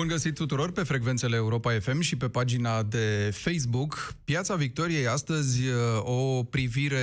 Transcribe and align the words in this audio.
Bun 0.00 0.08
găsit 0.08 0.34
tuturor 0.34 0.72
pe 0.72 0.82
frecvențele 0.82 1.36
Europa 1.36 1.78
FM 1.80 2.00
și 2.00 2.16
pe 2.16 2.28
pagina 2.28 2.82
de 2.82 3.30
Facebook. 3.34 4.14
Piața 4.24 4.54
Victoriei 4.54 5.06
astăzi 5.06 5.60
uh, 5.66 5.74
o 6.02 6.42
privire 6.42 6.98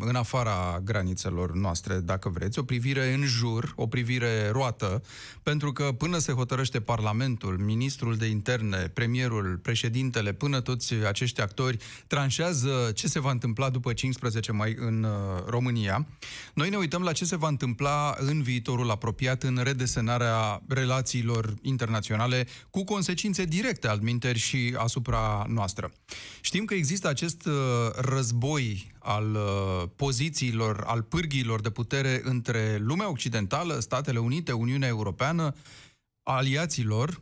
în 0.00 0.14
afara 0.14 0.80
granițelor 0.84 1.52
noastre, 1.52 1.98
dacă 1.98 2.28
vreți, 2.28 2.58
o 2.58 2.62
privire 2.62 3.12
în 3.12 3.24
jur, 3.24 3.72
o 3.76 3.86
privire 3.86 4.48
roată, 4.52 5.02
pentru 5.42 5.72
că 5.72 5.92
până 5.98 6.18
se 6.18 6.32
hotărăște 6.32 6.80
Parlamentul, 6.80 7.58
ministrul 7.58 8.16
de 8.16 8.26
interne, 8.26 8.90
premierul, 8.94 9.58
președintele, 9.62 10.32
până 10.32 10.60
toți 10.60 10.94
acești 10.94 11.40
actori 11.40 11.76
tranșează 12.06 12.90
ce 12.94 13.06
se 13.06 13.20
va 13.20 13.30
întâmpla 13.30 13.70
după 13.70 13.92
15 13.92 14.52
mai 14.52 14.76
în 14.78 15.02
uh, 15.02 15.44
România, 15.46 16.06
noi 16.54 16.68
ne 16.68 16.76
uităm 16.76 17.02
la 17.02 17.12
ce 17.12 17.24
se 17.24 17.36
va 17.36 17.48
întâmpla 17.48 18.14
în 18.18 18.42
viitorul 18.42 18.90
apropiat 18.90 19.42
în 19.42 19.60
redesenarea 19.62 20.62
relațiilor 20.68 21.54
internaționale 21.62 22.22
internaționale 22.24 22.46
cu 22.70 22.84
consecințe 22.84 23.44
directe 23.44 23.88
al 23.88 23.98
minteri 24.00 24.38
și 24.38 24.74
asupra 24.78 25.46
noastră. 25.48 25.92
Știm 26.40 26.64
că 26.64 26.74
există 26.74 27.08
acest 27.08 27.46
uh, 27.46 27.54
război 27.96 28.92
al 28.98 29.34
uh, 29.34 29.88
pozițiilor, 29.96 30.82
al 30.86 31.02
pârghiilor 31.02 31.60
de 31.60 31.70
putere 31.70 32.20
între 32.24 32.76
lumea 32.76 33.10
occidentală, 33.10 33.78
Statele 33.78 34.18
Unite, 34.18 34.52
Uniunea 34.52 34.88
Europeană, 34.88 35.54
aliaților, 36.22 37.20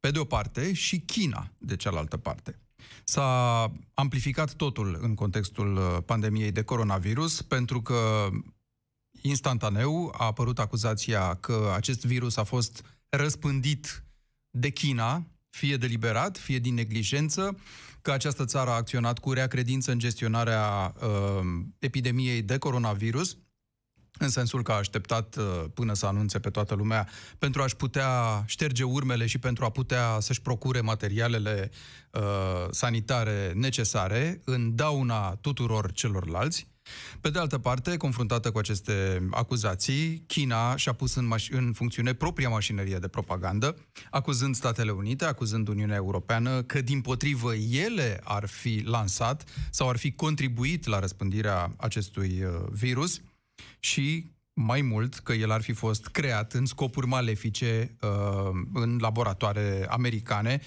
pe 0.00 0.10
de 0.10 0.18
o 0.18 0.24
parte, 0.24 0.72
și 0.72 0.98
China, 0.98 1.50
de 1.58 1.76
cealaltă 1.76 2.16
parte. 2.16 2.58
S-a 3.04 3.72
amplificat 3.94 4.54
totul 4.54 4.98
în 5.00 5.14
contextul 5.14 5.76
uh, 5.76 5.98
pandemiei 6.06 6.52
de 6.52 6.62
coronavirus, 6.62 7.42
pentru 7.42 7.82
că 7.82 8.28
instantaneu 9.22 10.14
a 10.18 10.24
apărut 10.24 10.58
acuzația 10.58 11.34
că 11.34 11.72
acest 11.74 12.04
virus 12.04 12.36
a 12.36 12.44
fost 12.44 12.84
răspândit 13.08 14.04
de 14.50 14.68
China, 14.68 15.26
fie 15.50 15.76
deliberat, 15.76 16.38
fie 16.38 16.58
din 16.58 16.74
neglijență, 16.74 17.58
că 18.02 18.12
această 18.12 18.44
țară 18.44 18.70
a 18.70 18.74
acționat 18.74 19.18
cu 19.18 19.32
rea 19.32 19.46
credință 19.46 19.90
în 19.92 19.98
gestionarea 19.98 20.94
uh, 21.02 21.40
epidemiei 21.78 22.42
de 22.42 22.58
coronavirus, 22.58 23.36
în 24.18 24.28
sensul 24.28 24.62
că 24.62 24.72
a 24.72 24.74
așteptat 24.74 25.36
uh, 25.36 25.64
până 25.74 25.94
să 25.94 26.06
anunțe 26.06 26.38
pe 26.38 26.50
toată 26.50 26.74
lumea 26.74 27.08
pentru 27.38 27.62
a-și 27.62 27.76
putea 27.76 28.42
șterge 28.46 28.82
urmele 28.82 29.26
și 29.26 29.38
pentru 29.38 29.64
a 29.64 29.70
putea 29.70 30.18
să-și 30.20 30.42
procure 30.42 30.80
materialele 30.80 31.70
uh, 32.10 32.20
sanitare 32.70 33.52
necesare 33.54 34.40
în 34.44 34.74
dauna 34.74 35.34
tuturor 35.34 35.92
celorlalți. 35.92 36.69
Pe 37.20 37.30
de 37.30 37.38
altă 37.38 37.58
parte, 37.58 37.96
confruntată 37.96 38.50
cu 38.50 38.58
aceste 38.58 39.28
acuzații, 39.30 40.24
China 40.26 40.76
și-a 40.76 40.92
pus 40.92 41.14
în, 41.14 41.32
maș- 41.34 41.50
în 41.50 41.72
funcțiune 41.72 42.14
propria 42.14 42.48
mașinărie 42.48 42.96
de 42.96 43.08
propagandă, 43.08 43.76
acuzând 44.10 44.54
Statele 44.54 44.90
Unite, 44.90 45.24
acuzând 45.24 45.68
Uniunea 45.68 45.96
Europeană 45.96 46.62
că, 46.62 46.80
din 46.80 47.00
potrivă, 47.00 47.54
ele 47.54 48.20
ar 48.24 48.46
fi 48.46 48.82
lansat 48.84 49.44
sau 49.70 49.88
ar 49.88 49.96
fi 49.96 50.12
contribuit 50.12 50.86
la 50.86 50.98
răspândirea 50.98 51.74
acestui 51.76 52.42
uh, 52.42 52.50
virus 52.70 53.20
și 53.78 54.30
mai 54.52 54.80
mult 54.80 55.14
că 55.14 55.32
el 55.32 55.50
ar 55.50 55.62
fi 55.62 55.72
fost 55.72 56.06
creat 56.06 56.52
în 56.52 56.66
scopuri 56.66 57.06
malefice 57.06 57.96
uh, 58.00 58.50
în 58.72 58.98
laboratoare 59.00 59.86
americane 59.88 60.60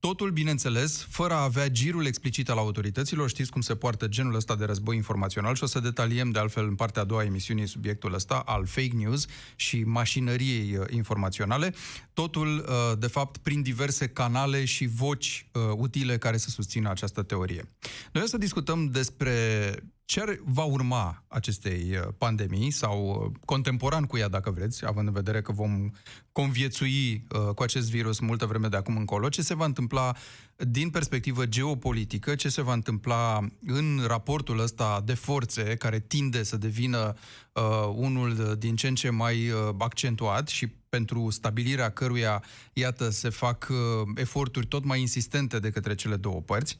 Totul, 0.00 0.30
bineînțeles, 0.30 1.06
fără 1.10 1.34
a 1.34 1.42
avea 1.42 1.68
girul 1.68 2.06
explicit 2.06 2.48
al 2.48 2.58
autorităților. 2.58 3.28
Știți 3.28 3.50
cum 3.50 3.60
se 3.60 3.74
poartă 3.74 4.06
genul 4.06 4.34
ăsta 4.34 4.56
de 4.56 4.64
război 4.64 4.96
informațional 4.96 5.54
și 5.54 5.62
o 5.62 5.66
să 5.66 5.80
detaliem 5.80 6.30
de 6.30 6.38
altfel 6.38 6.66
în 6.66 6.74
partea 6.74 7.02
a 7.02 7.04
doua 7.04 7.20
a 7.20 7.24
emisiunii 7.24 7.66
subiectul 7.66 8.14
ăsta 8.14 8.42
al 8.46 8.66
fake 8.66 8.94
news 8.94 9.26
și 9.56 9.82
mașinăriei 9.82 10.76
uh, 10.76 10.86
informaționale. 10.90 11.74
Totul, 12.12 12.58
uh, 12.68 12.98
de 12.98 13.06
fapt, 13.06 13.36
prin 13.36 13.62
diverse 13.62 14.08
canale 14.08 14.64
și 14.64 14.86
voci 14.86 15.46
uh, 15.52 15.62
utile 15.76 16.18
care 16.18 16.36
să 16.36 16.48
susțină 16.50 16.90
această 16.90 17.22
teorie. 17.22 17.68
Noi 18.12 18.22
o 18.22 18.26
să 18.26 18.38
discutăm 18.38 18.86
despre 18.86 19.74
ce 20.10 20.40
va 20.44 20.64
urma 20.64 21.24
acestei 21.28 22.00
pandemii 22.18 22.70
sau 22.70 23.32
contemporan 23.44 24.04
cu 24.04 24.16
ea, 24.16 24.28
dacă 24.28 24.50
vreți, 24.50 24.86
având 24.86 25.06
în 25.06 25.12
vedere 25.12 25.42
că 25.42 25.52
vom 25.52 25.90
conviețui 26.32 27.26
uh, 27.28 27.54
cu 27.54 27.62
acest 27.62 27.90
virus 27.90 28.18
multă 28.20 28.46
vreme 28.46 28.68
de 28.68 28.76
acum 28.76 28.96
încolo, 28.96 29.28
ce 29.28 29.42
se 29.42 29.54
va 29.54 29.64
întâmpla 29.64 30.16
din 30.56 30.90
perspectivă 30.90 31.46
geopolitică, 31.46 32.34
ce 32.34 32.48
se 32.48 32.62
va 32.62 32.72
întâmpla 32.72 33.46
în 33.66 34.00
raportul 34.06 34.58
ăsta 34.58 35.02
de 35.04 35.14
forțe 35.14 35.62
care 35.62 36.00
tinde 36.00 36.42
să 36.42 36.56
devină 36.56 37.14
uh, 37.52 37.62
unul 37.94 38.56
din 38.58 38.76
ce 38.76 38.88
în 38.88 38.94
ce 38.94 39.10
mai 39.10 39.50
uh, 39.50 39.74
accentuat 39.78 40.48
și 40.48 40.66
pentru 40.66 41.30
stabilirea 41.30 41.90
căruia, 41.90 42.42
iată, 42.72 43.10
se 43.10 43.28
fac 43.28 43.68
uh, 43.70 43.76
eforturi 44.14 44.66
tot 44.66 44.84
mai 44.84 45.00
insistente 45.00 45.58
de 45.58 45.70
către 45.70 45.94
cele 45.94 46.16
două 46.16 46.40
părți. 46.40 46.78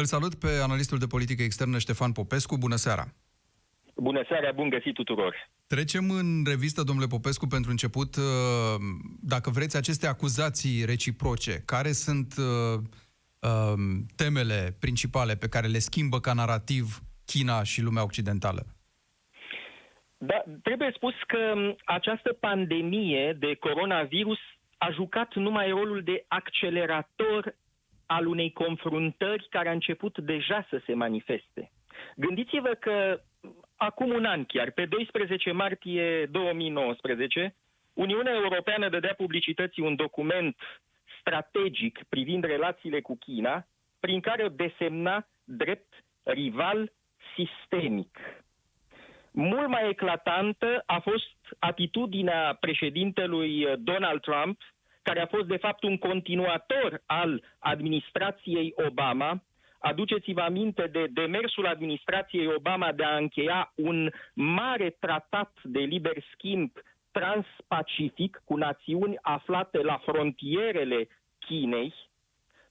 Îl 0.00 0.04
salut 0.04 0.34
pe 0.34 0.48
analistul 0.62 0.98
de 0.98 1.06
politică 1.06 1.42
externă 1.42 1.78
Ștefan 1.78 2.12
Popescu. 2.12 2.56
Bună 2.56 2.76
seara! 2.76 3.04
Bună 3.94 4.22
seara, 4.28 4.52
bun 4.52 4.68
găsit 4.68 4.94
tuturor! 4.94 5.34
Trecem 5.66 6.10
în 6.10 6.44
revistă, 6.46 6.82
domnule 6.82 7.06
Popescu, 7.06 7.46
pentru 7.46 7.70
început, 7.70 8.16
uh, 8.16 8.24
dacă 9.22 9.50
vreți, 9.50 9.76
aceste 9.76 10.06
acuzații 10.06 10.84
reciproce. 10.84 11.62
Care 11.64 11.92
sunt 11.92 12.34
uh, 12.38 12.78
um, 13.50 14.06
temele 14.16 14.76
principale 14.80 15.34
pe 15.34 15.48
care 15.48 15.66
le 15.66 15.78
schimbă 15.78 16.20
ca 16.20 16.32
narativ 16.32 17.00
China 17.26 17.62
și 17.62 17.82
lumea 17.82 18.04
occidentală? 18.04 18.66
Da, 20.18 20.42
trebuie 20.62 20.92
spus 20.94 21.14
că 21.26 21.72
această 21.84 22.32
pandemie 22.32 23.36
de 23.38 23.54
coronavirus 23.54 24.38
a 24.78 24.90
jucat 24.90 25.34
numai 25.34 25.68
rolul 25.70 26.02
de 26.02 26.24
accelerator 26.28 27.54
al 28.06 28.26
unei 28.26 28.52
confruntări 28.52 29.46
care 29.50 29.68
a 29.68 29.72
început 29.72 30.18
deja 30.18 30.66
să 30.70 30.80
se 30.86 30.94
manifeste. 30.94 31.70
Gândiți-vă 32.16 32.68
că 32.68 33.20
acum 33.76 34.10
un 34.10 34.24
an 34.24 34.44
chiar, 34.44 34.70
pe 34.70 34.84
12 34.84 35.52
martie 35.52 36.26
2019, 36.26 37.54
Uniunea 37.92 38.34
Europeană 38.34 38.88
dădea 38.88 39.14
publicității 39.14 39.82
un 39.82 39.96
document 39.96 40.56
strategic 41.20 42.04
privind 42.08 42.44
relațiile 42.44 43.00
cu 43.00 43.16
China, 43.16 43.66
prin 44.00 44.20
care 44.20 44.44
o 44.44 44.48
desemna 44.48 45.28
drept 45.44 46.04
rival 46.22 46.92
sistemic. 47.36 48.18
Mult 49.30 49.68
mai 49.68 49.88
eclatantă 49.88 50.82
a 50.86 50.98
fost 50.98 51.36
atitudinea 51.58 52.56
președintelui 52.60 53.66
Donald 53.78 54.20
Trump, 54.20 54.60
care 55.06 55.20
a 55.20 55.26
fost 55.26 55.46
de 55.46 55.56
fapt 55.56 55.82
un 55.82 55.98
continuator 55.98 57.02
al 57.06 57.42
administrației 57.58 58.74
Obama, 58.88 59.42
Aduceți-vă 59.78 60.40
aminte 60.40 60.86
de 60.92 61.06
demersul 61.12 61.66
administrației 61.66 62.46
Obama 62.46 62.92
de 62.92 63.04
a 63.04 63.16
încheia 63.16 63.72
un 63.74 64.10
mare 64.34 64.90
tratat 65.00 65.52
de 65.62 65.78
liber 65.78 66.16
schimb 66.32 66.70
transpacific 67.12 68.42
cu 68.44 68.56
națiuni 68.56 69.18
aflate 69.20 69.78
la 69.82 70.00
frontierele 70.04 71.08
Chinei, 71.38 71.94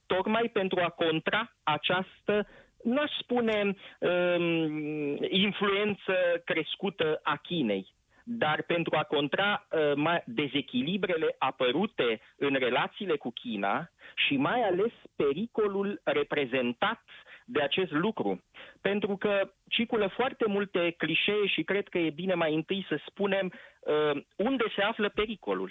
tocmai 0.06 0.50
pentru 0.52 0.80
a 0.80 0.88
contra 0.88 1.52
această, 1.62 2.46
nu 2.82 3.00
aș 3.00 3.10
spune, 3.18 3.76
um, 3.98 5.16
influență 5.28 6.14
crescută 6.44 7.20
a 7.22 7.36
Chinei 7.36 7.95
dar 8.28 8.62
pentru 8.62 8.96
a 8.96 9.02
contra 9.02 9.66
uh, 9.70 10.16
dezechilibrele 10.24 11.34
apărute 11.38 12.20
în 12.36 12.54
relațiile 12.54 13.16
cu 13.16 13.30
China 13.30 13.90
și 14.14 14.36
mai 14.36 14.62
ales 14.62 14.92
pericolul 15.16 16.00
reprezentat 16.04 17.00
de 17.44 17.62
acest 17.62 17.90
lucru. 17.90 18.44
Pentru 18.80 19.16
că 19.16 19.50
circulă 19.68 20.06
foarte 20.06 20.44
multe 20.46 20.94
clișee 20.96 21.46
și 21.46 21.62
cred 21.62 21.88
că 21.88 21.98
e 21.98 22.10
bine 22.10 22.34
mai 22.34 22.54
întâi 22.54 22.86
să 22.88 23.00
spunem 23.06 23.52
uh, 23.80 24.22
unde 24.36 24.64
se 24.76 24.82
află 24.82 25.08
pericolul 25.08 25.70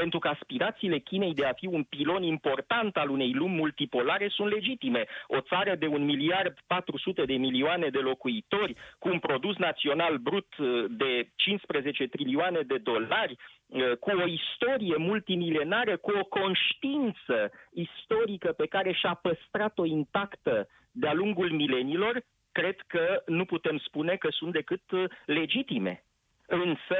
pentru 0.00 0.18
că 0.18 0.28
aspirațiile 0.28 0.98
Chinei 0.98 1.34
de 1.34 1.44
a 1.44 1.52
fi 1.52 1.66
un 1.66 1.82
pilon 1.82 2.22
important 2.22 2.96
al 2.96 3.08
unei 3.10 3.32
lumi 3.32 3.54
multipolare 3.56 4.28
sunt 4.28 4.48
legitime. 4.52 5.04
O 5.26 5.40
țară 5.40 5.74
de 5.74 5.86
un 5.86 6.04
miliard 6.04 6.54
400 6.66 7.24
de 7.24 7.36
milioane 7.36 7.88
de 7.88 7.98
locuitori, 7.98 8.74
cu 8.98 9.08
un 9.08 9.18
produs 9.18 9.56
național 9.56 10.16
brut 10.16 10.56
uh, 10.58 10.84
de 10.88 11.12
15 11.36 12.06
trilioane 12.06 12.60
de 12.60 12.78
dolari, 12.78 13.36
uh, 13.66 13.92
cu 14.00 14.10
o 14.10 14.26
istorie 14.26 14.96
multimilenară, 14.96 15.96
cu 15.96 16.10
o 16.20 16.24
conștiință 16.24 17.38
istorică 17.72 18.52
pe 18.52 18.66
care 18.66 18.92
și-a 18.92 19.14
păstrat-o 19.14 19.84
intactă 19.84 20.68
de-a 20.90 21.12
lungul 21.12 21.50
milenilor, 21.50 22.22
cred 22.52 22.76
că 22.86 23.22
nu 23.26 23.44
putem 23.44 23.78
spune 23.78 24.16
că 24.16 24.28
sunt 24.30 24.52
decât 24.52 24.90
uh, 24.90 25.04
legitime. 25.26 26.04
Însă, 26.46 26.98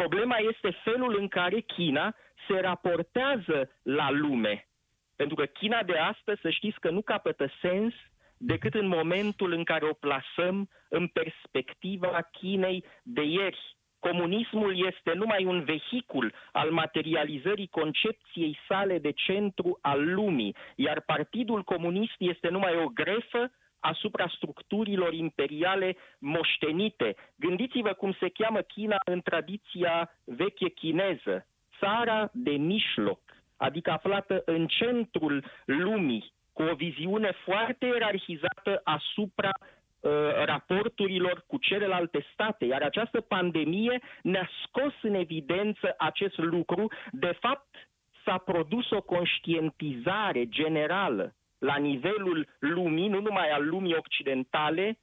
Problema 0.00 0.36
este 0.36 0.70
felul 0.84 1.16
în 1.18 1.28
care 1.28 1.60
China 1.60 2.14
se 2.48 2.60
raportează 2.60 3.70
la 3.82 4.10
lume. 4.10 4.68
Pentru 5.16 5.36
că 5.36 5.44
China 5.44 5.82
de 5.82 5.96
astăzi, 5.96 6.40
să 6.40 6.50
știți 6.50 6.80
că 6.80 6.90
nu 6.90 7.02
capătă 7.02 7.46
sens 7.60 7.94
decât 8.36 8.74
în 8.74 8.86
momentul 8.86 9.52
în 9.52 9.64
care 9.64 9.84
o 9.84 9.92
plasăm 9.92 10.68
în 10.88 11.06
perspectiva 11.06 12.28
Chinei 12.32 12.84
de 13.02 13.22
ieri. 13.22 13.76
Comunismul 13.98 14.86
este 14.86 15.12
numai 15.12 15.44
un 15.44 15.64
vehicul 15.64 16.32
al 16.52 16.70
materializării 16.70 17.68
concepției 17.68 18.58
sale 18.68 18.98
de 18.98 19.10
centru 19.12 19.78
al 19.82 20.14
lumii, 20.14 20.56
iar 20.76 21.00
Partidul 21.00 21.62
Comunist 21.62 22.14
este 22.18 22.48
numai 22.48 22.76
o 22.76 22.88
grefă 22.88 23.50
asupra 23.84 24.26
structurilor 24.28 25.12
imperiale 25.12 25.96
moștenite. 26.18 27.16
Gândiți-vă 27.36 27.92
cum 27.92 28.12
se 28.20 28.28
cheamă 28.28 28.60
China 28.60 28.96
în 29.04 29.20
tradiția 29.20 30.10
veche 30.24 30.68
chineză, 30.68 31.46
țara 31.78 32.30
de 32.32 32.50
mijloc, 32.50 33.20
adică 33.56 33.90
aflată 33.90 34.42
în 34.44 34.66
centrul 34.66 35.44
lumii, 35.64 36.32
cu 36.52 36.62
o 36.62 36.74
viziune 36.74 37.32
foarte 37.44 37.86
ierarhizată 37.86 38.80
asupra 38.84 39.50
uh, 39.52 40.10
raporturilor 40.44 41.44
cu 41.46 41.56
celelalte 41.56 42.26
state, 42.32 42.64
iar 42.64 42.82
această 42.82 43.20
pandemie 43.20 44.00
ne-a 44.22 44.48
scos 44.62 44.92
în 45.02 45.14
evidență 45.14 45.94
acest 45.98 46.38
lucru. 46.38 46.92
De 47.10 47.36
fapt, 47.40 47.88
s-a 48.24 48.38
produs 48.38 48.90
o 48.90 49.02
conștientizare 49.02 50.48
generală 50.48 51.34
la 51.58 51.76
nivelul 51.76 52.48
lumii, 52.58 53.08
nu 53.08 53.20
numai 53.20 53.50
al 53.50 53.66
lumii 53.66 53.94
occidentale, 53.94 54.98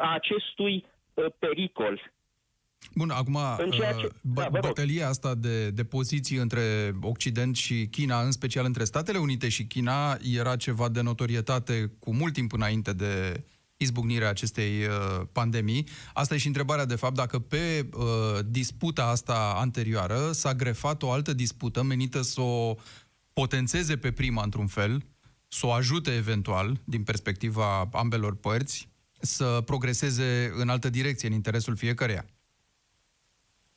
a 0.00 0.14
acestui 0.14 0.86
uh, 1.14 1.24
pericol. 1.38 2.12
Bun, 2.94 3.10
acum, 3.10 3.38
în 3.58 3.70
ceea 3.70 3.92
ce... 3.92 4.04
Uh, 4.04 4.12
bă, 4.20 4.48
da, 4.52 4.58
bătălia 4.60 5.08
asta 5.08 5.34
de, 5.34 5.70
de 5.70 5.84
poziții 5.84 6.36
între 6.36 6.94
Occident 7.00 7.56
și 7.56 7.86
China, 7.90 8.20
în 8.22 8.30
special 8.30 8.64
între 8.64 8.84
Statele 8.84 9.18
Unite 9.18 9.48
și 9.48 9.66
China, 9.66 10.16
era 10.34 10.56
ceva 10.56 10.88
de 10.88 11.00
notorietate 11.00 11.92
cu 11.98 12.14
mult 12.14 12.32
timp 12.32 12.52
înainte 12.52 12.92
de 12.92 13.44
izbucnirea 13.76 14.28
acestei 14.28 14.84
uh, 14.84 15.26
pandemii. 15.32 15.86
Asta 16.12 16.34
e 16.34 16.38
și 16.38 16.46
întrebarea, 16.46 16.84
de 16.84 16.94
fapt, 16.94 17.14
dacă 17.14 17.38
pe 17.38 17.88
uh, 17.92 18.04
disputa 18.46 19.04
asta 19.04 19.54
anterioară 19.56 20.32
s-a 20.32 20.54
grefat 20.54 21.02
o 21.02 21.10
altă 21.10 21.32
dispută 21.32 21.82
menită 21.82 22.22
să 22.22 22.40
o 22.40 22.74
potențeze 23.32 23.96
pe 23.96 24.12
prima, 24.12 24.42
într-un 24.42 24.66
fel, 24.66 25.02
să 25.50 25.66
o 25.66 25.72
ajute 25.72 26.10
eventual, 26.14 26.68
din 26.84 27.02
perspectiva 27.04 27.88
ambelor 27.92 28.36
părți, 28.36 28.88
să 29.20 29.60
progreseze 29.64 30.50
în 30.60 30.68
altă 30.68 30.88
direcție, 30.90 31.28
în 31.28 31.34
interesul 31.34 31.76
fiecăreia. 31.76 32.24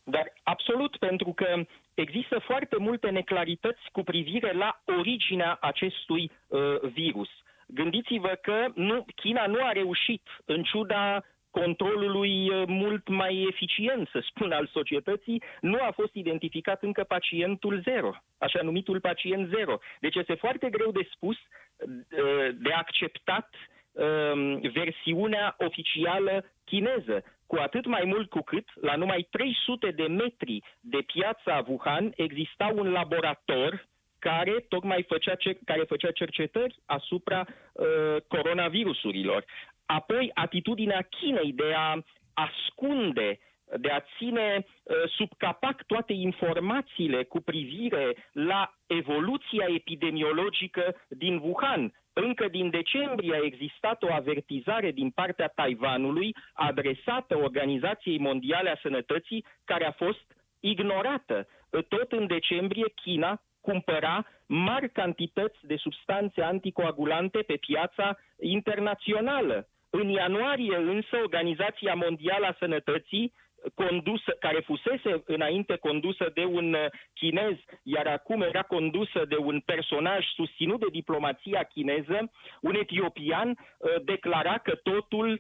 Dar 0.04 0.34
absolut, 0.44 0.98
pentru 0.98 1.34
că 1.34 1.66
există 1.94 2.40
foarte 2.46 2.75
multe 2.80 3.10
neclarități 3.10 3.81
cu 3.92 4.04
privire 4.04 4.54
la 4.54 4.81
originea 5.00 5.58
acestui 5.62 6.31
uh, 6.48 6.60
virus. 6.94 7.30
Gândiți-vă 7.68 8.40
că 8.42 8.72
nu, 8.75 9.06
China 9.16 9.46
nu 9.46 9.66
a 9.66 9.72
reușit, 9.72 10.22
în 10.46 10.64
ciuda 10.64 11.24
controlului 11.62 12.50
uh, 12.50 12.64
mult 12.68 13.08
mai 13.08 13.48
eficient, 13.52 14.08
să 14.12 14.20
spun, 14.30 14.52
al 14.52 14.68
societății, 14.72 15.44
nu 15.62 15.78
a 15.82 15.92
fost 15.92 16.14
identificat 16.14 16.84
încă 16.84 17.04
pacientul 17.04 17.82
zero, 17.82 18.12
așa 18.38 18.60
numitul 18.62 19.00
pacient 19.00 19.50
zero. 19.56 19.80
Deci 20.00 20.16
este 20.16 20.34
foarte 20.34 20.70
greu 20.70 20.92
de 20.92 21.08
spus, 21.12 21.38
uh, 21.38 22.50
de 22.66 22.72
acceptat 22.72 23.50
um, 23.92 24.60
versiunea 24.60 25.56
oficială 25.58 26.46
chineză, 26.66 27.24
cu 27.48 27.56
atât 27.56 27.86
mai 27.86 28.04
mult 28.06 28.30
cu 28.30 28.42
cât, 28.42 28.68
la 28.82 28.96
numai 28.96 29.28
300 29.32 29.92
de 29.92 30.08
metri 30.08 30.64
de 30.80 31.02
piața 31.14 31.64
Wuhan, 31.68 32.14
exista 32.16 32.72
un 32.76 32.92
laborator 32.92 33.88
care 34.20 34.66
tocmai 34.70 35.06
făcea, 35.08 35.36
care 35.66 35.84
făcea 35.84 36.12
cercetări 36.12 36.76
asupra 36.86 37.46
uh, 37.46 37.86
coronavirusurilor. 38.28 39.46
Apoi, 39.86 40.32
atitudinea 40.34 41.02
Chinei 41.02 41.54
de 41.54 41.74
a 41.76 42.04
ascunde 42.34 43.40
de 43.78 43.90
a 43.90 44.04
ține 44.18 44.66
uh, 44.66 44.96
sub 45.06 45.30
capac 45.38 45.84
toate 45.84 46.14
informațiile 46.14 47.24
cu 47.24 47.40
privire 47.40 48.30
la 48.32 48.74
evoluția 48.88 49.66
epidemiologică 49.68 50.96
din 51.08 51.38
Wuhan. 51.38 51.94
Încă 52.14 52.48
din 52.48 52.70
decembrie 52.70 53.36
a 53.36 53.46
existat 53.46 54.04
o 54.04 54.14
avertizare 54.14 54.92
din 54.92 55.10
partea 55.10 55.48
Taiwanului 55.48 56.36
adresată 56.54 57.38
Organizației 57.38 58.20
Mondiale 58.20 58.70
a 58.70 58.80
Sănătății, 58.82 59.46
care 59.66 59.86
a 59.86 59.92
fost 59.92 60.36
ignorată. 60.60 61.48
Tot 61.88 62.12
în 62.12 62.28
decembrie, 62.28 62.86
China 62.96 63.42
cumpăra 63.62 64.26
mari 64.46 64.92
cantități 64.92 65.58
de 65.62 65.76
substanțe 65.76 66.42
anticoagulante 66.42 67.40
pe 67.40 67.54
piața 67.56 68.18
internațională. 68.40 69.68
În 70.00 70.10
ianuarie 70.10 70.75
însă 70.75 71.16
Organizația 71.22 71.94
Mondială 71.94 72.45
a 72.45 72.56
Sănătății 72.60 73.34
condusă, 73.74 74.31
care 74.40 74.60
fusese 74.60 75.24
înainte 75.25 75.75
condusă 75.75 76.31
de 76.34 76.45
un 76.45 76.74
uh, 76.74 76.86
chinez, 77.13 77.56
iar 77.84 78.07
acum 78.07 78.42
era 78.42 78.62
condusă 78.62 79.25
de 79.28 79.36
un 79.36 79.60
personaj 79.66 80.25
susținut 80.36 80.80
de 80.80 80.86
diplomația 80.92 81.63
chineză, 81.63 82.31
un 82.62 82.75
etiopian 82.75 83.50
uh, 83.50 83.90
declara 84.04 84.57
că 84.57 84.75
totul 84.75 85.30
uh, 85.31 85.40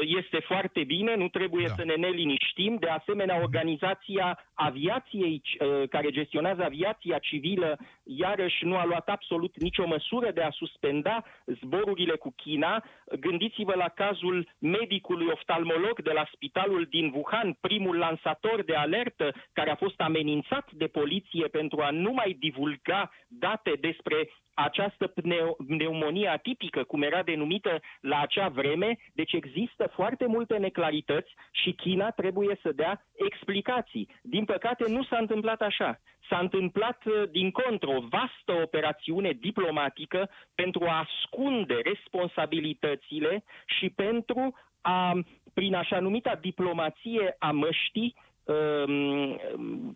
este 0.00 0.40
foarte 0.40 0.84
bine, 0.84 1.14
nu 1.14 1.28
trebuie 1.28 1.66
da. 1.66 1.74
să 1.74 1.84
ne 1.84 1.94
neliniștim. 1.94 2.76
De 2.80 2.88
asemenea, 2.88 3.40
organizația 3.42 4.38
aviației 4.54 5.42
care 5.90 6.10
gestionează 6.10 6.62
aviația 6.64 7.18
civilă 7.18 7.78
iarăși 8.02 8.64
nu 8.64 8.76
a 8.76 8.84
luat 8.84 9.08
absolut 9.08 9.60
nicio 9.60 9.86
măsură 9.86 10.30
de 10.30 10.40
a 10.40 10.50
suspenda 10.50 11.24
zborurile 11.46 12.16
cu 12.16 12.32
China. 12.36 12.84
Gândiți-vă 13.20 13.74
la 13.76 13.88
cazul 13.88 14.48
medicului 14.58 15.26
oftalmolog 15.32 16.02
de 16.02 16.12
la 16.12 16.28
spitalul 16.32 16.86
din 16.90 17.12
Wuhan, 17.14 17.56
primul 17.60 17.96
lansator 17.96 18.62
de 18.62 18.74
alertă 18.74 19.34
care 19.52 19.70
a 19.70 19.76
fost 19.76 20.00
amenințat 20.00 20.72
de 20.72 20.86
poliție 20.86 21.46
pentru 21.46 21.80
a 21.80 21.90
nu 21.90 22.12
mai 22.12 22.36
divulga 22.38 23.10
date 23.28 23.72
despre 23.80 24.28
această 24.64 25.06
pneumonie 25.66 26.28
atipică, 26.28 26.82
cum 26.84 27.02
era 27.02 27.22
denumită 27.22 27.80
la 28.00 28.20
acea 28.20 28.48
vreme, 28.48 28.98
deci 29.12 29.32
există 29.32 29.90
foarte 29.94 30.26
multe 30.26 30.56
neclarități 30.56 31.34
și 31.50 31.72
China 31.72 32.10
trebuie 32.10 32.58
să 32.62 32.72
dea 32.72 33.06
explicații. 33.14 34.08
Din 34.22 34.44
păcate 34.44 34.84
nu 34.88 35.02
s-a 35.02 35.16
întâmplat 35.18 35.60
așa. 35.60 36.00
S-a 36.28 36.38
întâmplat 36.38 37.04
uh, 37.04 37.22
din 37.30 37.50
contră 37.50 37.88
o 37.88 38.00
vastă 38.00 38.62
operațiune 38.62 39.30
diplomatică 39.30 40.30
pentru 40.54 40.84
a 40.84 41.06
ascunde 41.06 41.80
responsabilitățile 41.84 43.44
și 43.66 43.90
pentru 43.90 44.58
a 44.80 45.20
prin 45.54 45.74
așa 45.74 46.00
numita 46.00 46.34
diplomație 46.40 47.36
a 47.38 47.50
măștii, 47.50 48.14
um, 48.44 49.38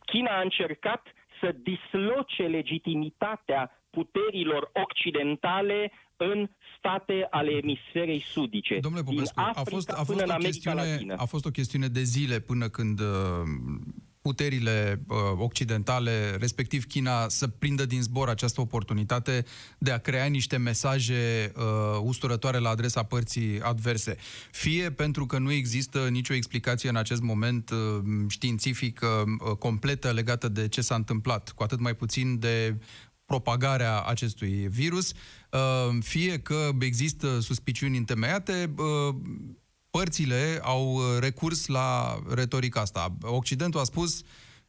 China 0.04 0.36
a 0.36 0.40
încercat 0.42 1.06
să 1.40 1.54
disloce 1.62 2.42
legitimitatea 2.42 3.81
puterilor 3.96 4.70
occidentale 4.84 5.92
în 6.16 6.48
state 6.78 7.26
ale 7.30 7.50
emisferei 7.62 8.22
sudice. 8.34 8.78
Domnule 8.80 9.04
Popescu, 9.04 9.40
a 9.40 9.62
fost, 9.64 9.90
a, 9.90 10.04
fost 10.04 10.20
o 10.20 10.34
chestiune, 10.38 11.14
a 11.16 11.24
fost 11.24 11.44
o 11.44 11.50
chestiune 11.50 11.88
de 11.88 12.02
zile 12.02 12.38
până 12.40 12.68
când 12.68 13.00
uh, 13.00 13.06
puterile 14.22 15.02
uh, 15.08 15.16
occidentale, 15.38 16.36
respectiv 16.40 16.84
China, 16.84 17.28
să 17.28 17.48
prindă 17.48 17.86
din 17.86 18.02
zbor 18.02 18.28
această 18.28 18.60
oportunitate 18.60 19.44
de 19.78 19.90
a 19.90 19.98
crea 19.98 20.24
niște 20.24 20.56
mesaje 20.56 21.52
uh, 21.56 21.62
usturătoare 22.02 22.58
la 22.58 22.68
adresa 22.68 23.02
părții 23.02 23.60
adverse. 23.60 24.16
Fie 24.50 24.90
pentru 24.90 25.26
că 25.26 25.38
nu 25.38 25.52
există 25.52 26.08
nicio 26.10 26.34
explicație 26.34 26.88
în 26.88 26.96
acest 26.96 27.22
moment 27.22 27.70
uh, 27.70 27.78
științifică 28.28 29.06
uh, 29.06 29.56
completă 29.56 30.12
legată 30.12 30.48
de 30.48 30.68
ce 30.68 30.80
s-a 30.80 30.94
întâmplat, 30.94 31.50
cu 31.50 31.62
atât 31.62 31.80
mai 31.80 31.94
puțin 31.94 32.38
de 32.38 32.76
propagarea 33.32 34.02
acestui 34.02 34.68
virus, 34.68 35.12
uh, 35.12 35.98
fie 36.00 36.38
că 36.38 36.70
există 36.78 37.40
suspiciuni 37.40 37.96
întemeiate, 37.96 38.74
uh, 38.76 39.14
părțile 39.90 40.60
au 40.62 40.94
uh, 40.94 41.02
recurs 41.20 41.66
la 41.66 42.18
retorica 42.34 42.80
asta. 42.80 43.16
Occidentul 43.22 43.80
a 43.80 43.84
spus 43.84 44.22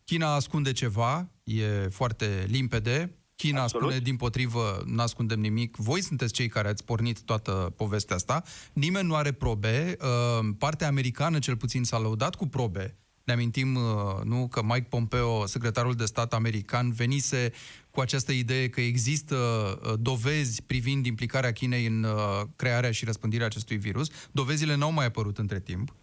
China 0.06 0.34
ascunde 0.34 0.72
ceva, 0.72 1.30
e 1.44 1.88
foarte 1.90 2.46
limpede, 2.48 3.18
China 3.36 3.62
Absolut. 3.62 3.90
spune, 3.90 4.04
din 4.04 4.16
potrivă, 4.16 4.84
nu 4.86 5.02
ascundem 5.02 5.40
nimic. 5.40 5.76
Voi 5.76 6.02
sunteți 6.02 6.34
cei 6.34 6.48
care 6.48 6.68
ați 6.68 6.84
pornit 6.84 7.22
toată 7.22 7.74
povestea 7.76 8.16
asta. 8.16 8.44
Nimeni 8.74 9.08
nu 9.08 9.16
are 9.16 9.32
probe. 9.32 9.98
Uh, 10.02 10.50
partea 10.58 10.88
americană, 10.88 11.40
cel 11.40 11.58
puțin, 11.58 11.84
s-a 11.84 12.00
lăudat 12.00 12.36
cu 12.36 12.48
probe 12.48 12.98
ne 13.24 13.34
amintim, 13.34 13.76
uh, 13.76 13.84
nu, 14.24 14.48
că 14.48 14.64
Mike 14.64 14.88
Pompeo, 14.90 15.46
secretarul 15.46 15.94
de 15.94 16.06
stat 16.06 16.34
american, 16.34 16.92
venise 16.92 17.52
cu 17.90 18.00
această 18.00 18.32
idee 18.32 18.70
că 18.70 18.82
există 18.82 19.36
uh, 19.36 19.94
dovezi 20.00 20.62
privind 20.62 21.06
implicarea 21.06 21.52
Chinei 21.52 21.86
în 21.86 22.04
uh, 22.04 22.42
crearea 22.56 22.92
și 22.92 23.06
răspândirea 23.06 23.46
acestui 23.46 23.78
virus. 23.78 24.10
Dovezile 24.32 24.76
n-au 24.76 24.92
mai 24.92 25.06
apărut 25.06 25.38
între 25.38 25.60
timp. 25.60 25.96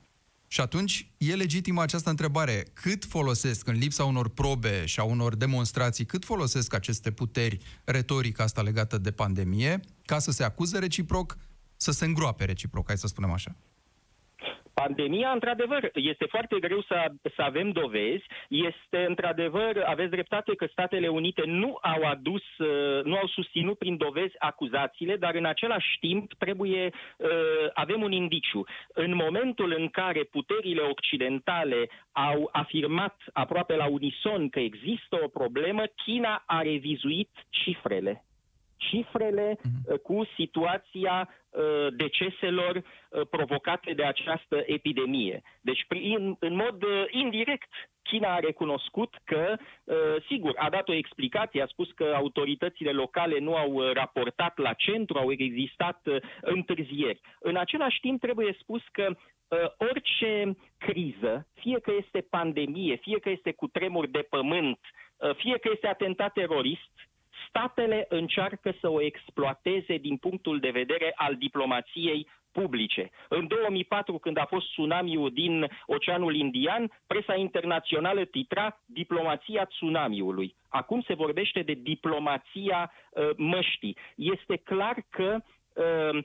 Și 0.47 0.61
atunci 0.61 1.11
e 1.17 1.35
legitimă 1.35 1.83
această 1.83 2.11
întrebare. 2.11 2.67
Cât 2.73 3.05
folosesc, 3.05 3.67
în 3.67 3.75
lipsa 3.75 4.05
unor 4.05 4.29
probe 4.29 4.87
și 4.87 5.01
a 5.01 5.03
unor 5.03 5.37
demonstrații, 5.37 6.05
cât 6.05 6.25
folosesc 6.25 6.75
aceste 6.75 7.11
puteri 7.11 7.59
retorică 7.85 8.43
asta 8.43 8.63
legată 8.63 8.99
de 8.99 9.11
pandemie 9.11 9.81
ca 10.05 10.19
să 10.19 10.31
se 10.31 10.45
acuze 10.45 10.79
reciproc 10.79 11.37
să 11.77 11.91
se 11.91 12.05
îngroape 12.05 12.45
reciproc, 12.45 12.87
hai 12.87 12.99
să 12.99 13.07
spunem 13.07 13.31
așa. 13.31 13.57
Pandemia, 14.85 15.31
într-adevăr, 15.31 15.91
este 15.95 16.25
foarte 16.25 16.59
greu 16.59 16.83
să, 16.83 17.13
să 17.37 17.43
avem 17.43 17.71
dovezi. 17.71 18.25
Este, 18.49 19.05
într-adevăr, 19.09 19.83
aveți 19.87 20.11
dreptate 20.11 20.55
că 20.55 20.67
Statele 20.71 21.09
Unite 21.09 21.43
nu 21.47 21.79
au 21.83 22.03
adus, 22.03 22.43
uh, 22.59 23.05
nu 23.05 23.17
au 23.17 23.27
susținut 23.27 23.79
prin 23.79 23.97
dovezi 23.97 24.35
acuzațiile, 24.39 25.17
dar 25.17 25.35
în 25.35 25.45
același 25.45 25.99
timp 26.01 26.35
trebuie, 26.35 26.91
uh, 27.17 27.29
avem 27.75 28.03
un 28.03 28.13
indiciu. 28.13 28.65
În 28.89 29.15
momentul 29.15 29.75
în 29.79 29.89
care 29.89 30.23
puterile 30.23 30.83
occidentale 30.83 31.89
au 32.13 32.49
afirmat 32.53 33.17
aproape 33.33 33.77
la 33.77 33.87
unison 33.87 34.49
că 34.49 34.61
există 34.61 35.19
o 35.23 35.29
problemă, 35.29 35.83
China 36.05 36.43
a 36.47 36.63
revizuit 36.63 37.31
cifrele 37.49 38.25
cifrele 38.89 39.59
uh, 39.63 39.99
cu 39.99 40.27
situația 40.37 41.29
uh, 41.29 41.40
deceselor 41.91 42.77
uh, 42.77 43.27
provocate 43.31 43.93
de 43.93 44.05
această 44.05 44.63
epidemie. 44.67 45.43
Deci, 45.61 45.85
prin, 45.89 46.37
în 46.41 46.55
mod 46.55 46.85
indirect, 47.11 47.69
China 48.03 48.35
a 48.35 48.39
recunoscut 48.39 49.15
că, 49.25 49.57
sigur, 50.29 50.55
a 50.57 50.71
dat 50.71 50.89
o 50.89 50.93
explicație, 50.95 51.63
a 51.63 51.67
spus 51.67 51.93
că 51.93 52.13
autoritățile 52.17 52.91
locale 52.91 53.39
nu 53.39 53.55
au 53.55 53.81
raportat 53.93 54.59
la 54.59 54.73
centru, 54.73 55.19
au 55.19 55.33
existat 55.33 56.07
întârzieri. 56.41 57.21
În 57.41 57.57
același 57.57 58.01
timp, 58.01 58.21
trebuie 58.21 58.57
spus 58.59 58.83
că 58.93 59.17
orice 59.77 60.57
criză, 60.79 61.47
fie 61.55 61.79
că 61.79 61.93
este 61.99 62.27
pandemie, 62.31 62.97
fie 62.97 63.19
că 63.19 63.31
este 63.31 63.53
cu 63.53 63.67
tremur 63.67 64.07
de 64.07 64.27
pământ, 64.31 64.79
fie 65.37 65.59
că 65.59 65.71
este 65.73 65.87
atentat 65.87 66.33
terorist, 66.33 67.10
statele 67.51 68.07
încearcă 68.09 68.75
să 68.81 68.89
o 68.89 69.03
exploateze 69.03 69.97
din 69.97 70.17
punctul 70.17 70.61
de 70.61 70.71
vedere 70.71 71.13
al 71.15 71.37
diplomației 71.37 72.27
publice. 72.53 73.11
În 73.29 73.47
2004, 73.47 74.19
când 74.19 74.39
a 74.39 74.45
fost 74.45 74.67
tsunamiul 74.67 75.31
din 75.33 75.67
Oceanul 75.87 76.35
Indian, 76.35 76.91
presa 77.07 77.35
internațională 77.35 78.25
titra 78.25 78.81
diplomația 78.87 79.65
tsunamiului. 79.65 80.55
Acum 80.69 81.03
se 81.03 81.15
vorbește 81.15 81.63
de 81.63 81.73
diplomația 81.73 82.93
uh, 83.11 83.31
măștii. 83.37 83.97
Este 84.17 84.57
clar 84.57 84.97
că 85.09 85.39
uh, 85.75 86.25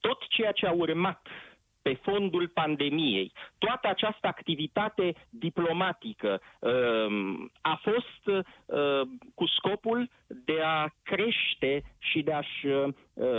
tot 0.00 0.26
ceea 0.28 0.52
ce 0.52 0.66
a 0.66 0.72
urmat 0.72 1.26
pe 1.82 1.94
fondul 2.02 2.48
pandemiei. 2.48 3.32
Toată 3.58 3.88
această 3.88 4.26
activitate 4.26 5.14
diplomatică 5.30 6.40
uh, 6.58 6.70
a 7.60 7.80
fost 7.82 8.26
uh, 8.26 9.00
cu 9.34 9.46
scopul 9.46 10.10
de 10.26 10.60
a 10.64 10.88
crește 11.02 11.82
și 11.98 12.22
de 12.22 12.32
a-și 12.32 12.66
uh, 12.66 12.88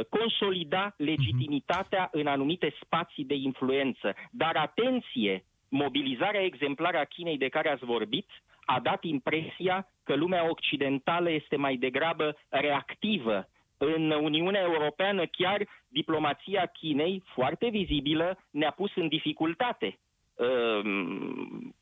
consolida 0.09 0.93
legitimitatea 0.97 2.09
în 2.11 2.27
anumite 2.27 2.73
spații 2.81 3.25
de 3.25 3.35
influență. 3.35 4.15
Dar 4.31 4.55
atenție, 4.55 5.43
mobilizarea 5.69 6.43
exemplară 6.43 6.97
a 6.97 7.03
Chinei 7.03 7.37
de 7.37 7.49
care 7.49 7.69
ați 7.69 7.85
vorbit 7.85 8.27
a 8.65 8.79
dat 8.79 9.03
impresia 9.03 9.87
că 10.03 10.15
lumea 10.15 10.49
occidentală 10.49 11.31
este 11.31 11.55
mai 11.55 11.75
degrabă 11.75 12.37
reactivă 12.49 13.47
în 13.77 14.11
Uniunea 14.11 14.61
Europeană 14.61 15.25
chiar 15.25 15.67
diplomația 15.87 16.65
Chinei, 16.65 17.23
foarte 17.33 17.69
vizibilă, 17.69 18.37
ne-a 18.51 18.71
pus 18.71 18.91
în 18.95 19.07
dificultate. 19.07 19.99
Ehm, 20.37 21.73